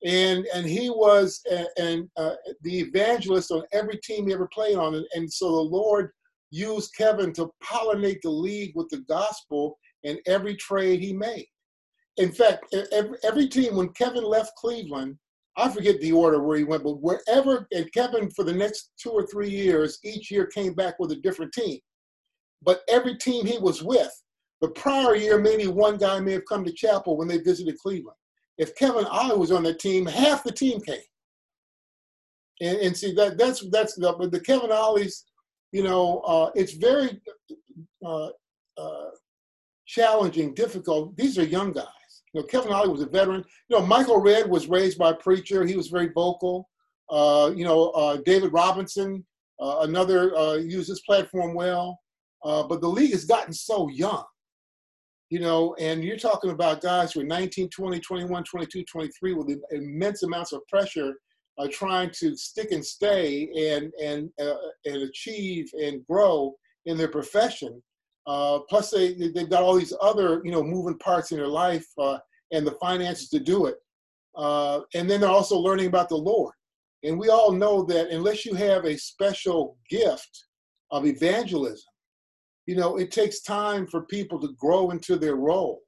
and 0.04 0.45
and 0.54 0.65
he 0.65 0.89
was 0.89 1.41
and 1.78 2.10
uh, 2.17 2.36
the 2.63 2.80
evangelist 2.80 3.52
on 3.52 3.63
every 3.71 3.97
team 4.04 4.28
he 4.28 4.34
ever 4.34 4.47
played 4.54 4.76
on, 4.76 4.95
and, 4.95 5.06
and 5.13 5.32
so 5.32 5.45
the 5.52 5.62
Lord 5.62 6.12
used 6.50 6.95
Kevin 6.97 7.32
to 7.34 7.50
pollinate 7.63 8.21
the 8.24 8.30
league 8.30 8.74
with 8.76 8.89
the 8.89 9.02
gospel 9.08 9.78
in 10.04 10.20
every 10.26 10.56
trade 10.56 11.00
he 11.00 11.14
made. 11.14 11.48
In 12.18 12.32
fact, 12.32 12.76
every, 12.92 13.18
every 13.24 13.48
team 13.48 13.76
when 13.76 13.90
Kevin 13.90 14.24
left 14.24 14.56
Cleveland, 14.58 15.18
I 15.58 15.70
forget 15.70 16.00
the 16.00 16.12
order 16.12 16.42
where 16.42 16.58
he 16.58 16.64
went, 16.64 16.84
but 16.84 17.02
wherever 17.02 17.68
and 17.72 17.92
Kevin 17.94 18.30
for 18.32 18.44
the 18.44 18.54
next 18.54 18.92
two 19.02 19.12
or 19.12 19.26
three 19.28 19.50
years, 19.50 20.00
each 20.04 20.32
year 20.32 20.46
came 20.46 20.74
back 20.74 20.96
with 21.00 21.12
a 21.12 21.18
different 21.18 21.54
team. 21.54 21.80
But 22.64 22.82
every 22.90 23.18
team 23.18 23.46
he 23.46 23.58
was 23.58 23.84
with, 23.84 24.12
the 24.62 24.70
prior 24.70 25.16
year, 25.16 25.40
maybe 25.40 25.68
one 25.68 25.98
guy 25.98 26.20
may 26.20 26.34
have 26.34 26.46
come 26.48 26.64
to 26.64 26.72
chapel 26.72 27.18
when 27.18 27.28
they 27.28 27.40
visited 27.40 27.80
Cleveland. 27.80 28.18
If 28.58 28.76
Kevin 28.76 29.06
Ollie 29.06 29.38
was 29.38 29.52
on 29.52 29.64
the 29.64 29.74
team, 29.74 30.06
half 30.06 30.44
the 30.44 30.52
team 30.52 30.80
came. 30.82 31.02
And, 32.62 32.78
and 32.78 32.96
see 32.96 33.14
that 33.16 33.40
that's 33.40 33.68
that's 33.72 33.96
the 33.96 34.14
but 34.14 34.32
the 34.32 34.40
Kevin 34.40 34.72
Ollies, 34.72 35.26
you 35.72 35.82
know, 35.82 36.20
uh, 36.20 36.52
it's 36.54 36.74
very 36.74 37.20
uh, 38.06 38.30
uh, 38.78 39.10
challenging, 39.91 40.54
difficult. 40.54 41.15
These 41.17 41.38
are 41.38 41.43
young 41.43 41.73
guys. 41.73 41.86
You 42.34 42.41
know, 42.41 42.47
Kevin 42.47 42.71
Ollie 42.71 42.89
was 42.89 43.01
a 43.01 43.08
veteran. 43.08 43.43
You 43.69 43.77
know, 43.77 43.86
Michael 43.86 44.21
Redd 44.21 44.49
was 44.49 44.67
raised 44.67 44.97
by 44.97 45.12
a 45.12 45.15
preacher. 45.15 45.65
He 45.65 45.75
was 45.75 45.89
very 45.89 46.10
vocal. 46.15 46.69
Uh, 47.10 47.51
you 47.54 47.65
know, 47.65 47.89
uh, 47.89 48.17
David 48.25 48.54
Robinson, 48.54 49.25
uh, 49.60 49.80
another, 49.82 50.36
uh, 50.38 50.54
used 50.54 50.88
his 50.88 51.01
platform 51.01 51.54
well. 51.54 51.99
Uh, 52.43 52.63
but 52.63 52.80
the 52.80 52.88
league 52.88 53.12
has 53.12 53.25
gotten 53.25 53.54
so 53.54 53.89
young, 53.89 54.23
you 55.30 55.39
know, 55.39 55.75
and 55.77 56.04
you're 56.04 56.17
talking 56.17 56.51
about 56.51 56.82
guys 56.82 57.12
who 57.12 57.19
are 57.19 57.25
19, 57.25 57.69
20, 57.69 57.99
21, 57.99 58.43
22, 58.45 58.84
23 58.86 59.34
with 59.34 59.60
immense 59.71 60.23
amounts 60.23 60.54
of 60.54 60.65
pressure 60.67 61.13
uh, 61.60 61.67
trying 61.69 62.10
to 62.10 62.36
stick 62.36 62.71
and 62.71 62.84
stay 62.84 63.47
and, 63.69 63.91
and, 64.01 64.32
and 64.39 65.04
achieve 65.04 65.69
and 65.80 66.04
grow 66.08 66.56
in 66.86 66.97
their 66.97 67.10
profession. 67.10 67.80
Uh, 68.32 68.60
plus, 68.70 68.91
they 68.91 69.13
they've 69.13 69.50
got 69.50 69.62
all 69.62 69.76
these 69.76 69.94
other 70.02 70.41
you 70.46 70.52
know 70.52 70.63
moving 70.63 70.98
parts 71.00 71.32
in 71.32 71.38
their 71.38 71.48
life 71.48 71.86
uh, 71.98 72.17
and 72.54 72.65
the 72.65 72.78
finances 72.80 73.28
to 73.28 73.39
do 73.39 73.65
it. 73.65 73.76
Uh, 74.38 74.82
and 74.96 75.10
then 75.10 75.20
they're 75.20 75.30
also 75.30 75.58
learning 75.58 75.88
about 75.88 76.08
the 76.08 76.15
Lord. 76.15 76.54
And 77.04 77.20
we 77.20 77.28
all 77.28 77.52
know 77.52 77.84
that 77.84 78.10
unless 78.10 78.46
you 78.46 78.54
have 78.54 78.86
a 78.86 78.98
special 78.98 79.78
gift 79.89 80.46
of 80.91 81.06
evangelism, 81.06 81.91
you 82.67 82.76
know, 82.78 82.98
it 82.98 83.12
takes 83.12 83.41
time 83.41 83.86
for 83.86 84.04
people 84.04 84.39
to 84.39 84.56
grow 84.58 84.91
into 84.91 85.17
their 85.17 85.36
role. 85.36 85.82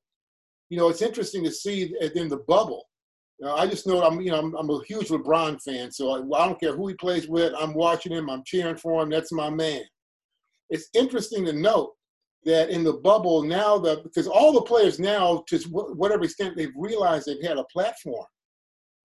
You 0.69 0.77
know, 0.77 0.89
it's 0.89 1.01
interesting 1.01 1.45
to 1.45 1.51
see 1.51 1.95
in 2.15 2.27
the 2.27 2.43
bubble. 2.45 2.84
I 3.45 3.67
just 3.67 3.88
know 3.88 4.03
I'm, 4.03 4.19
you 4.19 4.32
know, 4.32 4.39
I'm, 4.39 4.53
I'm, 4.56 4.69
a 4.69 4.84
huge 4.86 5.10
LeBron 5.10 5.62
fan, 5.62 5.91
so 5.91 6.12
I, 6.12 6.41
I 6.41 6.45
don't 6.45 6.60
care 6.60 6.75
who 6.75 6.88
he 6.88 6.95
plays 6.95 7.27
with. 7.27 7.53
I'm 7.58 7.73
watching 7.73 8.12
him. 8.12 8.29
I'm 8.29 8.43
cheering 8.45 8.77
for 8.77 9.01
him. 9.01 9.10
That's 9.10 9.32
my 9.32 9.49
man. 9.49 9.84
It's 10.69 10.89
interesting 10.93 11.45
to 11.45 11.53
note 11.53 11.93
that 12.45 12.69
in 12.69 12.84
the 12.84 12.93
bubble 12.93 13.43
now 13.43 13.77
that 13.77 14.03
because 14.03 14.27
all 14.27 14.53
the 14.53 14.62
players 14.62 14.99
now 14.99 15.43
to 15.47 15.58
whatever 15.69 16.23
extent 16.23 16.56
they've 16.56 16.73
realized 16.75 17.25
they've 17.25 17.47
had 17.47 17.58
a 17.58 17.63
platform 17.65 18.25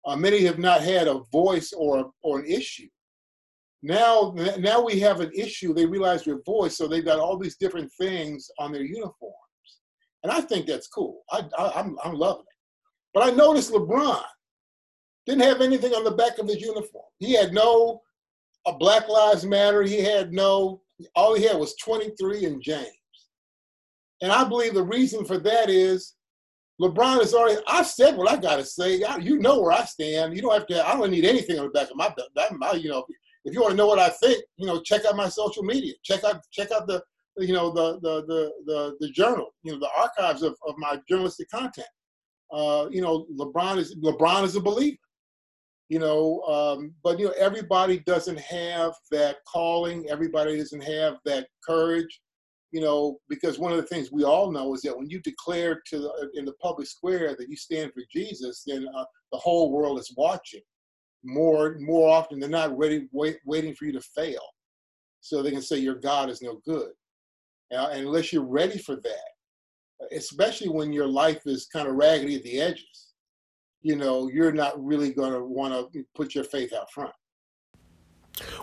uh, 0.07 0.15
many 0.15 0.43
have 0.45 0.57
not 0.57 0.81
had 0.81 1.07
a 1.07 1.21
voice 1.31 1.73
or 1.73 2.11
or 2.23 2.39
an 2.39 2.45
issue. 2.47 2.87
Now 3.83 4.33
now 4.57 4.81
we 4.81 4.99
have 5.01 5.19
an 5.19 5.31
issue 5.35 5.73
they 5.73 5.85
realize 5.85 6.25
your 6.25 6.41
voice 6.43 6.77
so 6.77 6.87
they've 6.87 7.05
got 7.05 7.19
all 7.19 7.37
these 7.37 7.57
different 7.57 7.91
things 7.99 8.49
on 8.57 8.71
their 8.71 8.83
uniforms. 8.83 9.35
And 10.23 10.31
i 10.31 10.41
think 10.41 10.65
that's 10.65 10.87
cool. 10.87 11.21
I, 11.31 11.43
I 11.57 11.79
am 11.79 11.97
I'm, 11.97 11.97
I'm 12.03 12.13
loving 12.15 12.41
it. 12.41 12.57
But 13.13 13.23
i 13.23 13.35
noticed 13.35 13.71
lebron 13.71 14.23
didn't 15.25 15.43
have 15.43 15.61
anything 15.61 15.93
on 15.93 16.05
the 16.05 16.11
back 16.11 16.37
of 16.37 16.47
his 16.47 16.61
uniform. 16.61 17.05
He 17.19 17.33
had 17.33 17.53
no 17.53 18.01
a 18.65 18.73
black 18.73 19.07
lives 19.07 19.45
matter 19.45 19.83
he 19.83 20.01
had 20.01 20.33
no 20.33 20.81
all 21.15 21.35
he 21.35 21.43
had 21.43 21.57
was 21.57 21.75
23 21.77 22.45
and 22.45 22.61
james 22.61 22.96
and 24.21 24.31
I 24.31 24.43
believe 24.43 24.73
the 24.73 24.83
reason 24.83 25.25
for 25.25 25.37
that 25.39 25.69
is 25.69 26.15
LeBron 26.81 27.19
has 27.19 27.33
already, 27.33 27.61
I've 27.67 27.87
said 27.87 28.15
what 28.15 28.31
I 28.31 28.37
got 28.37 28.57
to 28.57 28.65
say. 28.65 29.01
You 29.19 29.39
know 29.39 29.61
where 29.61 29.71
I 29.71 29.83
stand. 29.85 30.35
You 30.35 30.41
don't 30.41 30.53
have 30.53 30.67
to, 30.67 30.87
I 30.87 30.95
don't 30.95 31.11
need 31.11 31.25
anything 31.25 31.59
on 31.59 31.65
the 31.65 31.71
back 31.71 31.89
of 31.89 31.95
my, 31.95 32.13
that, 32.35 32.57
my, 32.57 32.73
you 32.73 32.89
know, 32.89 33.05
if 33.45 33.53
you 33.53 33.61
want 33.61 33.71
to 33.71 33.77
know 33.77 33.87
what 33.87 33.99
I 33.99 34.09
think, 34.09 34.43
you 34.57 34.67
know, 34.67 34.81
check 34.81 35.05
out 35.05 35.15
my 35.15 35.29
social 35.29 35.63
media. 35.63 35.93
Check 36.03 36.23
out, 36.23 36.41
check 36.51 36.71
out 36.71 36.87
the, 36.87 37.01
you 37.37 37.53
know, 37.53 37.71
the, 37.71 37.99
the, 38.01 38.25
the, 38.25 38.51
the, 38.65 38.97
the 38.99 39.09
journal, 39.11 39.47
you 39.63 39.71
know, 39.71 39.79
the 39.79 39.89
archives 39.97 40.43
of, 40.43 40.55
of 40.67 40.75
my 40.77 40.99
journalistic 41.09 41.49
content. 41.49 41.87
Uh, 42.51 42.87
you 42.91 43.01
know, 43.01 43.25
LeBron 43.37 43.77
is, 43.77 43.95
LeBron 43.95 44.43
is 44.43 44.55
a 44.55 44.61
believer 44.61 44.97
you 45.89 45.99
know 45.99 46.41
um, 46.41 46.93
but 47.03 47.17
you 47.19 47.25
know 47.25 47.33
everybody 47.37 47.99
doesn't 47.99 48.39
have 48.39 48.93
that 49.09 49.37
calling 49.47 50.05
everybody 50.09 50.57
doesn't 50.57 50.83
have 50.83 51.15
that 51.23 51.47
courage 51.65 52.19
you 52.71 52.81
know, 52.81 53.17
because 53.29 53.59
one 53.59 53.71
of 53.71 53.77
the 53.77 53.87
things 53.87 54.11
we 54.11 54.23
all 54.23 54.51
know 54.51 54.73
is 54.73 54.81
that 54.81 54.97
when 54.97 55.09
you 55.09 55.19
declare 55.21 55.81
to 55.87 55.99
the, 55.99 56.31
in 56.35 56.45
the 56.45 56.53
public 56.61 56.87
square 56.87 57.35
that 57.37 57.49
you 57.49 57.55
stand 57.55 57.91
for 57.93 58.03
Jesus, 58.11 58.63
then 58.65 58.87
uh, 58.95 59.05
the 59.31 59.37
whole 59.37 59.71
world 59.71 59.99
is 59.99 60.13
watching 60.17 60.61
more 61.23 61.77
more 61.79 62.09
often 62.09 62.39
they're 62.39 62.49
not, 62.49 62.77
ready 62.77 63.07
wait, 63.11 63.37
waiting 63.45 63.75
for 63.75 63.85
you 63.85 63.91
to 63.93 64.01
fail, 64.01 64.41
so 65.19 65.41
they 65.41 65.51
can 65.51 65.61
say 65.61 65.77
your 65.77 65.95
God 65.95 66.29
is 66.29 66.41
no 66.41 66.61
good. 66.65 66.91
Uh, 67.73 67.89
and 67.91 68.05
unless 68.07 68.31
you're 68.31 68.45
ready 68.45 68.77
for 68.77 68.95
that, 68.95 70.07
especially 70.13 70.69
when 70.69 70.93
your 70.93 71.07
life 71.07 71.41
is 71.45 71.67
kind 71.67 71.87
of 71.87 71.95
raggedy 71.95 72.35
at 72.35 72.43
the 72.43 72.61
edges, 72.61 73.13
you 73.81 73.95
know, 73.95 74.29
you're 74.29 74.53
not 74.53 74.81
really 74.83 75.11
going 75.11 75.33
to 75.33 75.43
want 75.43 75.73
to 75.93 76.05
put 76.15 76.33
your 76.33 76.45
faith 76.45 76.71
out 76.73 76.91
front. 76.91 77.13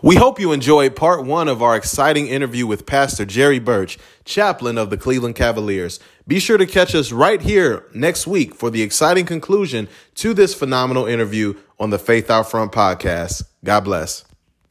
We 0.03 0.17
hope 0.17 0.39
you 0.39 0.53
enjoyed 0.53 0.97
part 0.97 1.25
one 1.25 1.49
of 1.49 1.63
our 1.63 1.77
exciting 1.77 2.27
interview 2.27 2.67
with 2.67 2.87
Pastor 2.87 3.25
Jerry 3.25 3.59
Birch, 3.59 3.99
chaplain 4.25 4.79
of 4.79 4.91
the 4.91 4.97
Cleveland 4.97 5.35
Cavaliers. 5.35 6.01
Be 6.27 6.39
sure 6.39 6.59
to 6.59 6.67
catch 6.67 6.95
us 6.95 7.13
right 7.13 7.41
here 7.41 7.87
next 7.95 8.27
week 8.27 8.55
for 8.55 8.71
the 8.71 8.83
exciting 8.83 9.27
conclusion 9.27 9.89
to 10.17 10.35
this 10.35 10.55
phenomenal 10.55 11.07
interview 11.07 11.55
on 11.79 11.91
the 11.91 11.99
Faith 11.99 12.31
Out 12.31 12.51
Front 12.51 12.73
podcast. 12.73 13.45
God 13.65 13.81
bless. 13.81 14.25